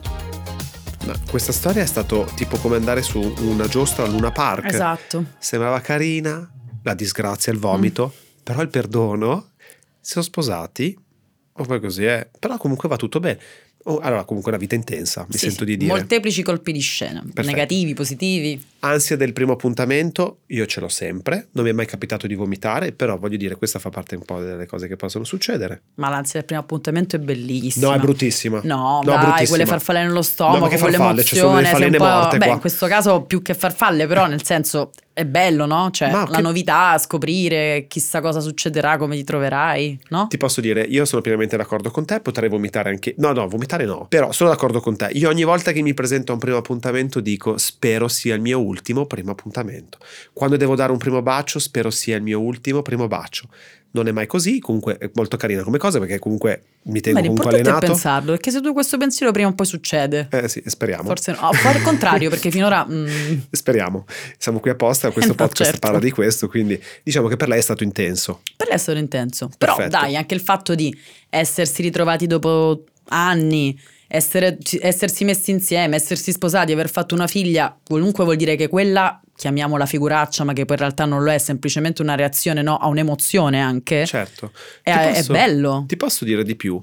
Ma 1.05 1.13
questa 1.29 1.51
storia 1.51 1.83
è 1.83 1.85
stato 1.85 2.27
tipo 2.35 2.57
come 2.57 2.75
andare 2.75 3.01
su 3.03 3.33
una 3.41 3.67
giostra 3.67 4.03
a 4.03 4.07
Luna 4.07 4.31
Park. 4.31 4.65
Esatto. 4.65 5.25
Sembrava 5.37 5.79
carina, 5.79 6.49
la 6.83 6.93
disgrazia, 6.93 7.53
il 7.53 7.59
vomito, 7.59 8.11
però 8.43 8.61
il 8.61 8.69
perdono, 8.69 9.49
si 9.99 10.11
sono 10.11 10.25
sposati, 10.25 10.97
o 11.53 11.63
poi 11.63 11.79
così 11.79 12.05
è, 12.05 12.27
però 12.39 12.57
comunque 12.57 12.89
va 12.89 12.95
tutto 12.95 13.19
bene. 13.19 13.39
Oh, 13.85 13.97
allora, 13.99 14.23
comunque 14.25 14.51
una 14.51 14.59
vita 14.59 14.75
intensa, 14.75 15.25
mi 15.27 15.33
Sì, 15.37 15.47
sento 15.49 15.63
di 15.63 15.75
dire. 15.77 15.91
Molteplici 15.91 16.43
colpi 16.43 16.71
di 16.71 16.79
scena, 16.79 17.23
negativi, 17.43 17.93
positivi. 17.93 18.61
Ansia 18.83 19.15
del 19.15 19.33
primo 19.33 19.53
appuntamento, 19.53 20.39
io 20.47 20.65
ce 20.65 20.79
l'ho 20.79 20.87
sempre, 20.87 21.47
non 21.53 21.63
mi 21.65 21.71
è 21.71 21.73
mai 21.73 21.85
capitato 21.85 22.25
di 22.27 22.35
vomitare, 22.35 22.91
però 22.91 23.17
voglio 23.17 23.37
dire, 23.37 23.55
questa 23.55 23.79
fa 23.79 23.89
parte 23.89 24.15
un 24.15 24.23
po' 24.23 24.39
delle 24.39 24.65
cose 24.65 24.87
che 24.87 24.95
possono 24.95 25.23
succedere. 25.23 25.81
Ma 25.95 26.09
l'ansia 26.09 26.39
del 26.39 26.45
primo 26.45 26.61
appuntamento 26.61 27.15
è 27.15 27.19
bellissima. 27.19 27.87
No, 27.87 27.93
è 27.93 27.99
bruttissima. 27.99 28.61
No, 28.63 29.01
No, 29.01 29.01
dai, 29.03 29.17
bruttissima. 29.19 29.47
quelle 29.49 29.65
farfalle 29.65 29.99
nello 30.01 30.13
No, 30.15 30.21
stomaco, 30.21 30.59
ma 30.59 30.67
che 30.67 30.77
farfalle? 30.77 31.23
Ci 31.23 31.35
sono 31.35 31.61
delle 31.61 31.97
po'... 31.97 32.03
morte 32.03 32.37
Beh, 32.37 32.45
qua. 32.45 32.53
in 32.55 32.59
questo 32.61 32.87
caso 32.87 33.21
più 33.23 33.41
che 33.41 33.53
farfalle, 33.53 34.05
però 34.07 34.25
nel 34.27 34.43
senso 34.43 34.91
è 35.13 35.25
bello, 35.25 35.65
no? 35.65 35.89
Cioè, 35.91 36.09
Ma 36.09 36.25
la 36.27 36.37
che- 36.37 36.41
novità, 36.41 36.97
scoprire 36.97 37.85
chissà 37.87 38.21
cosa 38.21 38.39
succederà, 38.39 38.97
come 38.97 39.15
ti 39.15 39.23
troverai, 39.23 39.99
no? 40.09 40.27
Ti 40.27 40.37
posso 40.37 40.61
dire, 40.61 40.81
io 40.81 41.05
sono 41.05 41.21
pienamente 41.21 41.55
d'accordo 41.57 41.91
con 41.91 42.05
te, 42.05 42.19
potrei 42.19 42.49
vomitare 42.49 42.89
anche... 42.89 43.13
No, 43.17 43.31
no, 43.31 43.47
vomitare 43.47 43.70
no, 43.77 44.05
però 44.09 44.31
sono 44.31 44.49
d'accordo 44.49 44.79
con 44.79 44.95
te. 44.95 45.09
Io 45.13 45.29
ogni 45.29 45.43
volta 45.43 45.71
che 45.71 45.81
mi 45.81 45.93
presento 45.93 46.31
a 46.31 46.35
un 46.35 46.39
primo 46.41 46.57
appuntamento 46.57 47.19
dico 47.19 47.57
spero 47.57 48.07
sia 48.07 48.35
il 48.35 48.41
mio 48.41 48.59
ultimo 48.59 49.05
primo 49.05 49.31
appuntamento. 49.31 49.97
Quando 50.33 50.57
devo 50.57 50.75
dare 50.75 50.91
un 50.91 50.97
primo 50.97 51.21
bacio 51.21 51.59
spero 51.59 51.89
sia 51.89 52.15
il 52.15 52.23
mio 52.23 52.39
ultimo 52.39 52.81
primo 52.81 53.07
bacio. 53.07 53.47
Non 53.93 54.07
è 54.07 54.11
mai 54.11 54.25
così, 54.25 54.59
comunque 54.59 54.97
è 54.97 55.09
molto 55.15 55.35
carina 55.35 55.63
come 55.63 55.77
cosa 55.77 55.99
perché 55.99 56.17
comunque 56.17 56.63
mi 56.83 57.01
tengo 57.01 57.19
Beh, 57.19 57.27
comunque 57.27 57.51
allenato. 57.53 57.87
pensarlo, 57.87 58.31
perché 58.31 58.49
se 58.49 58.61
tu 58.61 58.71
questo 58.71 58.97
pensiero 58.97 59.33
prima 59.33 59.49
o 59.49 59.53
poi 59.53 59.65
succede. 59.65 60.29
Eh 60.31 60.47
sì, 60.47 60.63
speriamo. 60.65 61.03
Forse 61.03 61.33
no, 61.33 61.39
o 61.49 61.49
al 61.67 61.81
contrario, 61.81 62.29
perché 62.29 62.51
finora... 62.51 62.87
mm, 62.89 63.07
Speriamo. 63.51 64.05
Siamo 64.37 64.61
qui 64.61 64.69
apposta, 64.69 65.11
questo 65.11 65.33
Eh 65.33 65.35
no, 65.37 65.43
podcast 65.45 65.71
certo. 65.71 65.85
parla 65.85 65.99
di 65.99 66.09
questo, 66.11 66.47
quindi 66.47 66.81
diciamo 67.03 67.27
che 67.27 67.35
per 67.35 67.49
lei 67.49 67.59
è 67.59 67.61
stato 67.61 67.83
intenso. 67.83 68.39
Per 68.55 68.67
lei 68.67 68.77
è 68.77 68.79
stato 68.79 68.97
intenso. 68.97 69.49
Però 69.57 69.75
Perfetto. 69.75 69.97
dai, 69.99 70.15
anche 70.15 70.35
il 70.35 70.41
fatto 70.41 70.73
di 70.73 70.97
essersi 71.29 71.81
ritrovati 71.81 72.27
dopo 72.27 72.85
anni, 73.09 73.79
essere- 74.07 74.57
essersi 74.79 75.23
messi 75.23 75.51
insieme, 75.51 75.95
essersi 75.95 76.31
sposati, 76.31 76.71
aver 76.71 76.89
fatto 76.89 77.15
una 77.15 77.27
figlia, 77.27 77.77
comunque 77.83 78.23
vuol 78.23 78.35
dire 78.35 78.55
che 78.55 78.67
quella, 78.67 79.19
chiamiamola 79.35 79.85
figuraccia, 79.85 80.43
ma 80.43 80.53
che 80.53 80.65
poi 80.65 80.75
in 80.75 80.81
realtà 80.81 81.05
non 81.05 81.23
lo 81.23 81.31
è, 81.31 81.35
è 81.35 81.37
semplicemente 81.39 82.01
una 82.01 82.15
reazione 82.15 82.61
no, 82.61 82.77
a 82.77 82.87
un'emozione 82.87 83.59
anche. 83.61 84.05
Certo. 84.05 84.51
È- 84.81 84.91
Ti 85.13 85.19
è 85.19 85.23
bello. 85.23 85.85
Ti 85.87 85.95
posso 85.97 86.25
dire 86.25 86.43
di 86.43 86.55
più. 86.55 86.81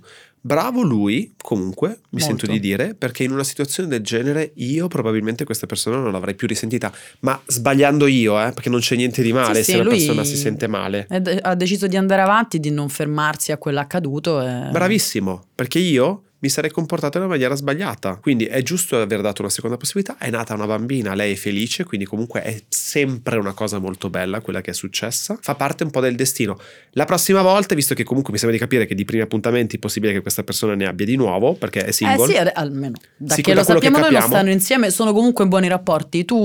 Bravo 0.48 0.80
lui, 0.80 1.34
comunque, 1.42 1.88
mi 1.88 2.20
Molto. 2.20 2.26
sento 2.26 2.46
di 2.46 2.58
dire, 2.58 2.94
perché 2.94 3.22
in 3.22 3.32
una 3.32 3.44
situazione 3.44 3.86
del 3.86 4.00
genere 4.00 4.52
io 4.54 4.88
probabilmente 4.88 5.44
questa 5.44 5.66
persona 5.66 5.98
non 5.98 6.10
l'avrei 6.10 6.34
più 6.34 6.46
risentita, 6.46 6.90
ma 7.20 7.38
sbagliando 7.44 8.06
io, 8.06 8.40
eh, 8.42 8.52
perché 8.52 8.70
non 8.70 8.80
c'è 8.80 8.96
niente 8.96 9.20
di 9.20 9.30
male 9.34 9.56
Sì, 9.58 9.64
se 9.64 9.72
sì, 9.72 9.76
la 9.76 9.82
lui- 9.84 9.92
persona 9.98 10.24
si 10.24 10.36
sente 10.38 10.66
male. 10.66 11.06
Ed- 11.10 11.38
ha 11.42 11.54
deciso 11.54 11.86
di 11.86 11.98
andare 11.98 12.22
avanti, 12.22 12.60
di 12.60 12.70
non 12.70 12.88
fermarsi 12.88 13.52
a 13.52 13.58
quell'accaduto. 13.58 14.40
E... 14.40 14.68
Bravissimo, 14.70 15.44
perché 15.54 15.80
io 15.80 16.22
mi 16.40 16.48
sarei 16.48 16.70
comportato 16.70 17.16
in 17.16 17.24
una 17.24 17.32
maniera 17.32 17.54
sbagliata. 17.56 18.16
Quindi 18.22 18.44
è 18.44 18.62
giusto 18.62 19.00
aver 19.00 19.20
dato 19.20 19.42
una 19.42 19.50
seconda 19.50 19.76
possibilità. 19.76 20.16
È 20.18 20.30
nata 20.30 20.54
una 20.54 20.66
bambina, 20.66 21.14
lei 21.14 21.32
è 21.32 21.36
felice, 21.36 21.84
quindi 21.84 22.06
comunque 22.06 22.42
è 22.42 22.62
sempre 22.68 23.38
una 23.38 23.52
cosa 23.54 23.78
molto 23.78 24.08
bella 24.08 24.40
quella 24.40 24.60
che 24.60 24.70
è 24.70 24.74
successa. 24.74 25.36
Fa 25.40 25.54
parte 25.56 25.82
un 25.82 25.90
po' 25.90 26.00
del 26.00 26.14
destino. 26.14 26.58
La 26.92 27.04
prossima 27.06 27.42
volta, 27.42 27.74
visto 27.74 27.94
che 27.94 28.04
comunque 28.04 28.32
mi 28.32 28.38
sembra 28.38 28.56
di 28.56 28.62
capire 28.62 28.86
che 28.86 28.94
di 28.94 29.04
primi 29.04 29.22
appuntamenti 29.22 29.76
è 29.76 29.78
possibile 29.80 30.12
che 30.12 30.20
questa 30.20 30.44
persona 30.44 30.74
ne 30.74 30.86
abbia 30.86 31.06
di 31.06 31.16
nuovo, 31.16 31.54
perché 31.54 31.84
è 31.84 31.88
Eh 31.88 31.92
single. 31.92 32.26
sì, 32.26 32.36
ad- 32.36 32.52
almeno 32.54 32.94
da 33.16 33.34
Sì, 33.34 33.42
che 33.42 33.52
da 33.54 33.58
lo 33.60 33.64
quello 33.64 33.80
che 33.80 33.86
sappiamo 33.86 33.96
noi 33.98 34.12
non 34.12 34.20
capiamo. 34.20 34.34
stanno 34.34 34.50
insieme, 34.52 34.90
sono 34.90 35.12
comunque 35.12 35.42
in 35.44 35.50
buoni 35.50 35.66
rapporti. 35.68 36.24
Tu 36.24 36.36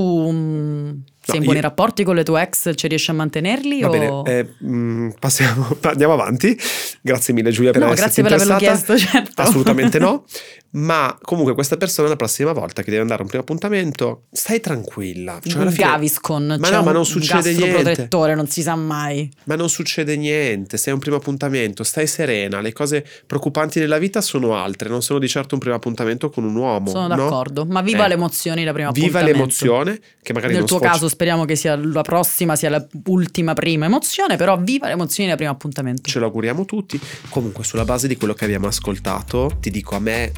sei 1.26 1.36
in 1.36 1.42
io- 1.42 1.48
buoni 1.48 1.62
rapporti 1.62 2.04
con 2.04 2.16
le 2.16 2.24
tue 2.24 2.42
ex, 2.42 2.72
ci 2.76 2.88
riesci 2.88 3.10
a 3.12 3.14
mantenerli? 3.14 3.82
Va 3.82 3.88
o... 3.88 4.22
bene, 4.22 4.40
eh, 4.40 4.54
mm, 4.66 5.10
passiamo, 5.20 5.78
andiamo 5.84 6.14
avanti. 6.14 6.58
Grazie 7.02 7.34
mille 7.34 7.52
Giulia 7.52 7.72
per 7.72 7.82
No, 7.82 7.92
esserti 7.92 8.22
grazie 8.22 8.24
per 8.24 8.34
averlo 8.34 8.56
chiesto, 8.58 8.98
certo. 9.00 9.42
Assolutamente 9.42 10.00
no. 10.00 10.26
Ma 10.76 11.16
comunque 11.22 11.54
questa 11.54 11.78
persona 11.78 12.08
la 12.08 12.16
prossima 12.16 12.52
volta 12.52 12.82
che 12.82 12.90
deve 12.90 13.02
andare 13.04 13.20
a 13.20 13.24
un 13.24 13.28
primo 13.30 13.44
appuntamento, 13.44 14.24
stai 14.32 14.60
tranquilla. 14.60 15.40
Cioè, 15.44 15.62
un 15.62 15.72
fine- 15.72 15.88
Gaviscon, 15.88 16.58
Ma 16.60 16.68
c'è 16.68 16.76
no, 16.76 16.82
ma 16.84 16.92
non 16.92 17.06
succede 17.06 17.54
niente. 17.54 17.82
protettore, 17.84 18.34
non 18.34 18.48
si 18.48 18.64
sa 18.64 18.76
mai. 18.76 19.30
Ma 19.44 19.56
non 19.56 19.70
succede 19.70 20.16
niente, 20.18 20.78
sei 20.78 20.92
a 20.92 20.96
un 20.96 21.00
primo 21.02 21.18
appuntamento, 21.18 21.84
stai 21.84 22.08
serena, 22.08 22.60
le 22.60 22.74
cose 22.74 23.06
preoccupanti 23.28 23.80
nella 23.80 24.00
vita 24.00 24.20
sono 24.22 24.56
altre, 24.56 24.90
non 24.90 25.04
sono 25.04 25.20
di 25.20 25.28
certo 25.28 25.54
un 25.54 25.60
primo 25.60 25.76
appuntamento 25.76 26.32
con 26.32 26.44
un 26.44 26.56
uomo. 26.56 26.90
Sono 26.90 27.08
no? 27.08 27.16
d'accordo, 27.16 27.66
ma 27.66 27.82
viva 27.82 28.06
Eh. 28.06 28.08
le 28.08 28.14
emozioni 28.16 28.64
la 28.64 28.74
prima 28.74 28.90
Viva 28.90 29.20
appuntamento. 29.20 29.38
l'emozione, 29.38 30.00
che 30.24 30.34
magari 30.34 30.54
Nel 30.56 30.64
tuo 30.64 30.78
sfocia- 30.78 30.92
caso 30.94 31.08
speriamo 31.08 31.46
che 31.46 31.56
sia 31.56 31.76
la 31.76 32.02
prossima, 32.02 32.56
sia 32.56 32.84
l'ultima 33.06 33.54
prima 33.54 33.86
emozione, 33.86 34.38
però 34.38 34.58
viva 34.58 34.88
le 34.88 34.94
emozioni 34.94 35.28
del 35.30 35.38
primo 35.38 35.52
appuntamento. 35.52 36.10
ce 36.10 36.18
lo 36.18 36.26
auguriamo 36.26 36.66
tutti. 36.66 37.00
Comunque, 37.30 37.64
sulla 37.64 37.86
base 37.86 38.08
di 38.08 38.16
quello 38.18 38.34
che 38.34 38.46
abbiamo 38.46 38.66
ascoltato, 38.66 39.52
ti 39.60 39.70
dico 39.70 39.96
a 39.96 40.00
me. 40.00 40.32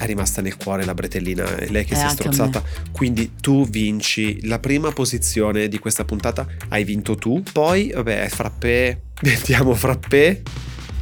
È 0.00 0.06
rimasta 0.06 0.40
nel 0.40 0.56
cuore 0.56 0.86
la 0.86 0.94
bretellina, 0.94 1.56
è 1.56 1.68
lei 1.68 1.84
che 1.84 1.92
Eh, 1.92 1.96
si 1.96 2.06
è 2.06 2.08
strozzata. 2.08 2.62
Quindi 2.90 3.32
tu 3.38 3.68
vinci 3.68 4.46
la 4.46 4.58
prima 4.58 4.90
posizione 4.92 5.68
di 5.68 5.78
questa 5.78 6.06
puntata, 6.06 6.46
hai 6.68 6.84
vinto 6.84 7.16
tu. 7.16 7.42
Poi, 7.52 7.90
vabbè, 7.94 8.28
frappè. 8.30 8.98
Mettiamo 9.20 9.74
frappè. 9.74 10.40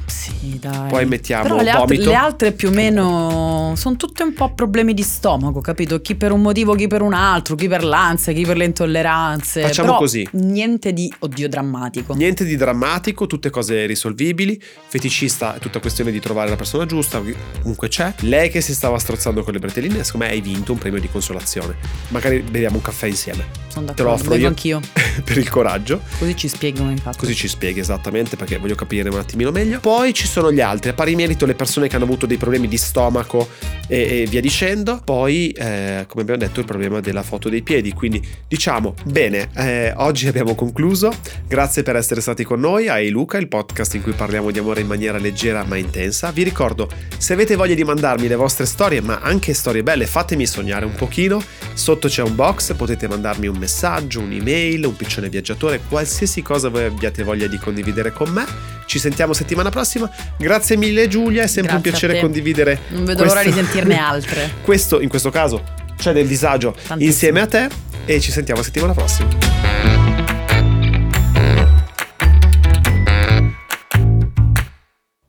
Sì, 0.08 0.58
dai. 0.58 0.88
Poi 0.88 1.06
mettiamo 1.06 1.42
Però 1.42 1.56
le, 1.60 1.70
altre- 1.70 1.86
vomito. 1.94 2.10
le 2.10 2.14
altre 2.16 2.52
più 2.52 2.68
o 2.68 2.72
meno 2.72 3.72
sono 3.76 3.96
tutte 3.96 4.22
un 4.22 4.32
po' 4.32 4.52
problemi 4.54 4.94
di 4.94 5.02
stomaco, 5.02 5.60
capito? 5.60 6.00
Chi 6.00 6.14
per 6.14 6.32
un 6.32 6.40
motivo, 6.40 6.74
chi 6.74 6.86
per 6.86 7.02
un 7.02 7.12
altro, 7.12 7.54
chi 7.54 7.68
per 7.68 7.84
l'ansia, 7.84 8.32
chi 8.32 8.44
per 8.44 8.56
le 8.56 8.64
intolleranze. 8.64 9.62
Facciamo 9.62 9.88
Però 9.88 9.98
così. 10.00 10.26
Niente 10.32 10.92
di, 10.92 11.12
oddio, 11.18 11.48
drammatico. 11.48 12.14
Niente 12.14 12.44
di 12.44 12.56
drammatico, 12.56 13.26
tutte 13.26 13.50
cose 13.50 13.86
risolvibili. 13.86 14.60
Feticista 14.88 15.54
è 15.56 15.58
tutta 15.58 15.80
questione 15.80 16.10
di 16.10 16.20
trovare 16.20 16.48
la 16.50 16.56
persona 16.56 16.86
giusta. 16.86 17.22
Comunque 17.60 17.88
c'è. 17.88 18.14
Lei 18.20 18.50
che 18.50 18.60
si 18.60 18.74
stava 18.74 18.98
strozzando 18.98 19.42
con 19.42 19.52
le 19.52 19.58
bretelline, 19.58 20.02
secondo 20.04 20.26
me 20.26 20.32
hai 20.32 20.40
vinto 20.40 20.72
un 20.72 20.78
premio 20.78 21.00
di 21.00 21.08
consolazione. 21.08 21.76
Magari 22.08 22.40
beviamo 22.40 22.76
un 22.76 22.82
caffè 22.82 23.06
insieme. 23.06 23.46
Sono 23.68 23.92
Te 23.92 24.02
lo 24.02 24.08
d'accordo, 24.10 24.12
offro 24.30 24.34
io. 24.36 24.46
anch'io. 24.48 24.80
per 25.24 25.36
il 25.38 25.48
coraggio. 25.48 26.00
Così 26.18 26.36
ci 26.36 26.50
hai 26.60 26.96
fatto. 26.98 27.18
Così 27.18 27.34
ci 27.34 27.48
spieghi 27.48 27.80
esattamente 27.80 28.36
perché 28.36 28.56
voglio 28.58 28.74
capire 28.74 29.08
un 29.08 29.18
attimino 29.18 29.50
meglio. 29.50 29.80
Poi 29.80 29.97
ci 30.12 30.26
sono 30.26 30.52
gli 30.52 30.60
altri, 30.60 30.90
a 30.90 30.92
pari 30.92 31.14
merito 31.14 31.44
le 31.44 31.54
persone 31.54 31.88
che 31.88 31.96
hanno 31.96 32.04
avuto 32.04 32.24
dei 32.24 32.36
problemi 32.36 32.68
di 32.68 32.76
stomaco 32.76 33.48
e, 33.86 34.22
e 34.22 34.26
via 34.28 34.40
dicendo. 34.40 35.00
Poi, 35.04 35.50
eh, 35.50 36.04
come 36.06 36.22
abbiamo 36.22 36.40
detto, 36.40 36.60
il 36.60 36.66
problema 36.66 37.00
della 37.00 37.22
foto 37.22 37.48
dei 37.48 37.62
piedi. 37.62 37.92
Quindi 37.92 38.26
diciamo, 38.46 38.94
bene, 39.04 39.48
eh, 39.56 39.92
oggi 39.96 40.28
abbiamo 40.28 40.54
concluso. 40.54 41.12
Grazie 41.46 41.82
per 41.82 41.96
essere 41.96 42.20
stati 42.20 42.44
con 42.44 42.60
noi 42.60 42.88
a 42.88 42.98
Luca, 43.10 43.38
il 43.38 43.48
podcast 43.48 43.94
in 43.94 44.02
cui 44.02 44.12
parliamo 44.12 44.50
di 44.50 44.58
amore 44.58 44.80
in 44.82 44.86
maniera 44.86 45.18
leggera 45.18 45.64
ma 45.64 45.76
intensa. 45.76 46.30
Vi 46.30 46.42
ricordo, 46.42 46.88
se 47.16 47.32
avete 47.32 47.56
voglia 47.56 47.74
di 47.74 47.84
mandarmi 47.84 48.28
le 48.28 48.36
vostre 48.36 48.66
storie, 48.66 49.00
ma 49.00 49.18
anche 49.20 49.52
storie 49.54 49.82
belle, 49.82 50.06
fatemi 50.06 50.46
sognare 50.46 50.84
un 50.84 50.94
pochino. 50.94 51.42
Sotto 51.74 52.08
c'è 52.08 52.22
un 52.22 52.34
box, 52.34 52.74
potete 52.74 53.08
mandarmi 53.08 53.46
un 53.46 53.56
messaggio, 53.56 54.20
un'email, 54.20 54.84
un 54.84 54.96
piccione 54.96 55.28
viaggiatore, 55.28 55.80
qualsiasi 55.88 56.42
cosa 56.42 56.68
voi 56.68 56.84
abbiate 56.84 57.22
voglia 57.22 57.46
di 57.46 57.58
condividere 57.58 58.12
con 58.12 58.30
me. 58.30 58.77
Ci 58.88 58.99
sentiamo 58.99 59.35
settimana 59.35 59.68
prossima. 59.68 60.11
Grazie 60.38 60.78
mille 60.78 61.09
Giulia, 61.09 61.42
è 61.42 61.46
sempre 61.46 61.74
un 61.74 61.83
Grazie 61.83 61.90
a 61.90 62.09
piacere 62.09 62.20
condividere. 62.22 62.81
Non 62.88 63.05
vedo 63.05 63.22
l'ora 63.24 63.42
di 63.42 63.51
questo- 63.53 63.62
sentirne 63.70 63.98
altre. 64.01 64.51
questo, 64.62 65.01
in 65.03 65.11
questo 65.11 65.29
caso, 65.29 65.62
c'è 65.98 66.14
del 66.14 66.27
disagio 66.27 66.70
Tantissimo. 66.72 67.03
insieme 67.03 67.40
a 67.42 67.46
te 67.46 67.68
e 68.07 68.18
ci 68.18 68.31
sentiamo 68.33 68.62
settimana 68.62 68.94
prossima. 68.94 69.29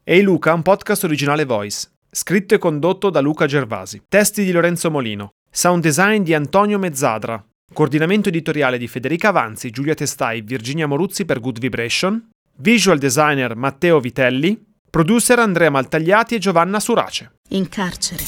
Ehi 0.03 0.21
Luca, 0.23 0.53
un 0.53 0.63
podcast 0.63 1.03
originale 1.03 1.45
Voice, 1.45 1.87
scritto 2.09 2.55
e 2.55 2.57
condotto 2.57 3.09
da 3.11 3.19
Luca 3.19 3.45
Gervasi. 3.45 4.03
Testi 4.07 4.43
di 4.43 4.51
Lorenzo 4.51 4.89
Molino. 4.89 5.29
Sound 5.51 5.83
design 5.83 6.23
di 6.23 6.33
Antonio 6.33 6.79
Mezzadra. 6.79 7.43
Coordinamento 7.71 8.29
editoriale 8.29 8.79
di 8.79 8.87
Federica 8.87 9.27
Avanzi, 9.29 9.69
Giulia 9.69 9.93
Testai, 9.93 10.41
Virginia 10.41 10.87
Moruzzi 10.87 11.25
per 11.25 11.39
Good 11.39 11.59
Vibration. 11.59 12.29
Visual 12.61 12.97
designer 12.97 13.55
Matteo 13.55 14.01
Vitelli. 14.01 14.61
Producer 14.89 15.39
Andrea 15.39 15.69
Maltagliati 15.69 16.35
e 16.35 16.39
Giovanna 16.39 16.81
Surace. 16.81 17.39
In 17.51 17.69
carcere, 17.69 18.21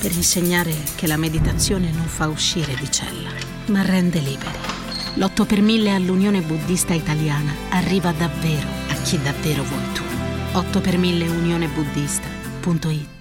per 0.00 0.10
insegnare 0.10 0.74
che 0.96 1.06
la 1.06 1.16
meditazione 1.16 1.92
non 1.92 2.06
fa 2.06 2.26
uscire 2.26 2.74
di 2.74 2.90
cella, 2.90 3.30
ma 3.66 3.82
rende 3.82 4.18
liberi. 4.18 4.58
L'8 5.14 5.46
per 5.46 5.60
1000 5.60 5.94
all'Unione 5.94 6.40
Buddista 6.40 6.94
Italiana 6.94 7.54
arriva 7.68 8.10
davvero 8.10 8.66
a 8.88 8.94
chi 9.04 9.22
davvero 9.22 9.62
vuoi 9.62 9.92
tu. 9.92 10.02
8 10.52 10.80
per 10.80 10.98
1000 10.98 11.28
unionebuddista.it 11.28 13.19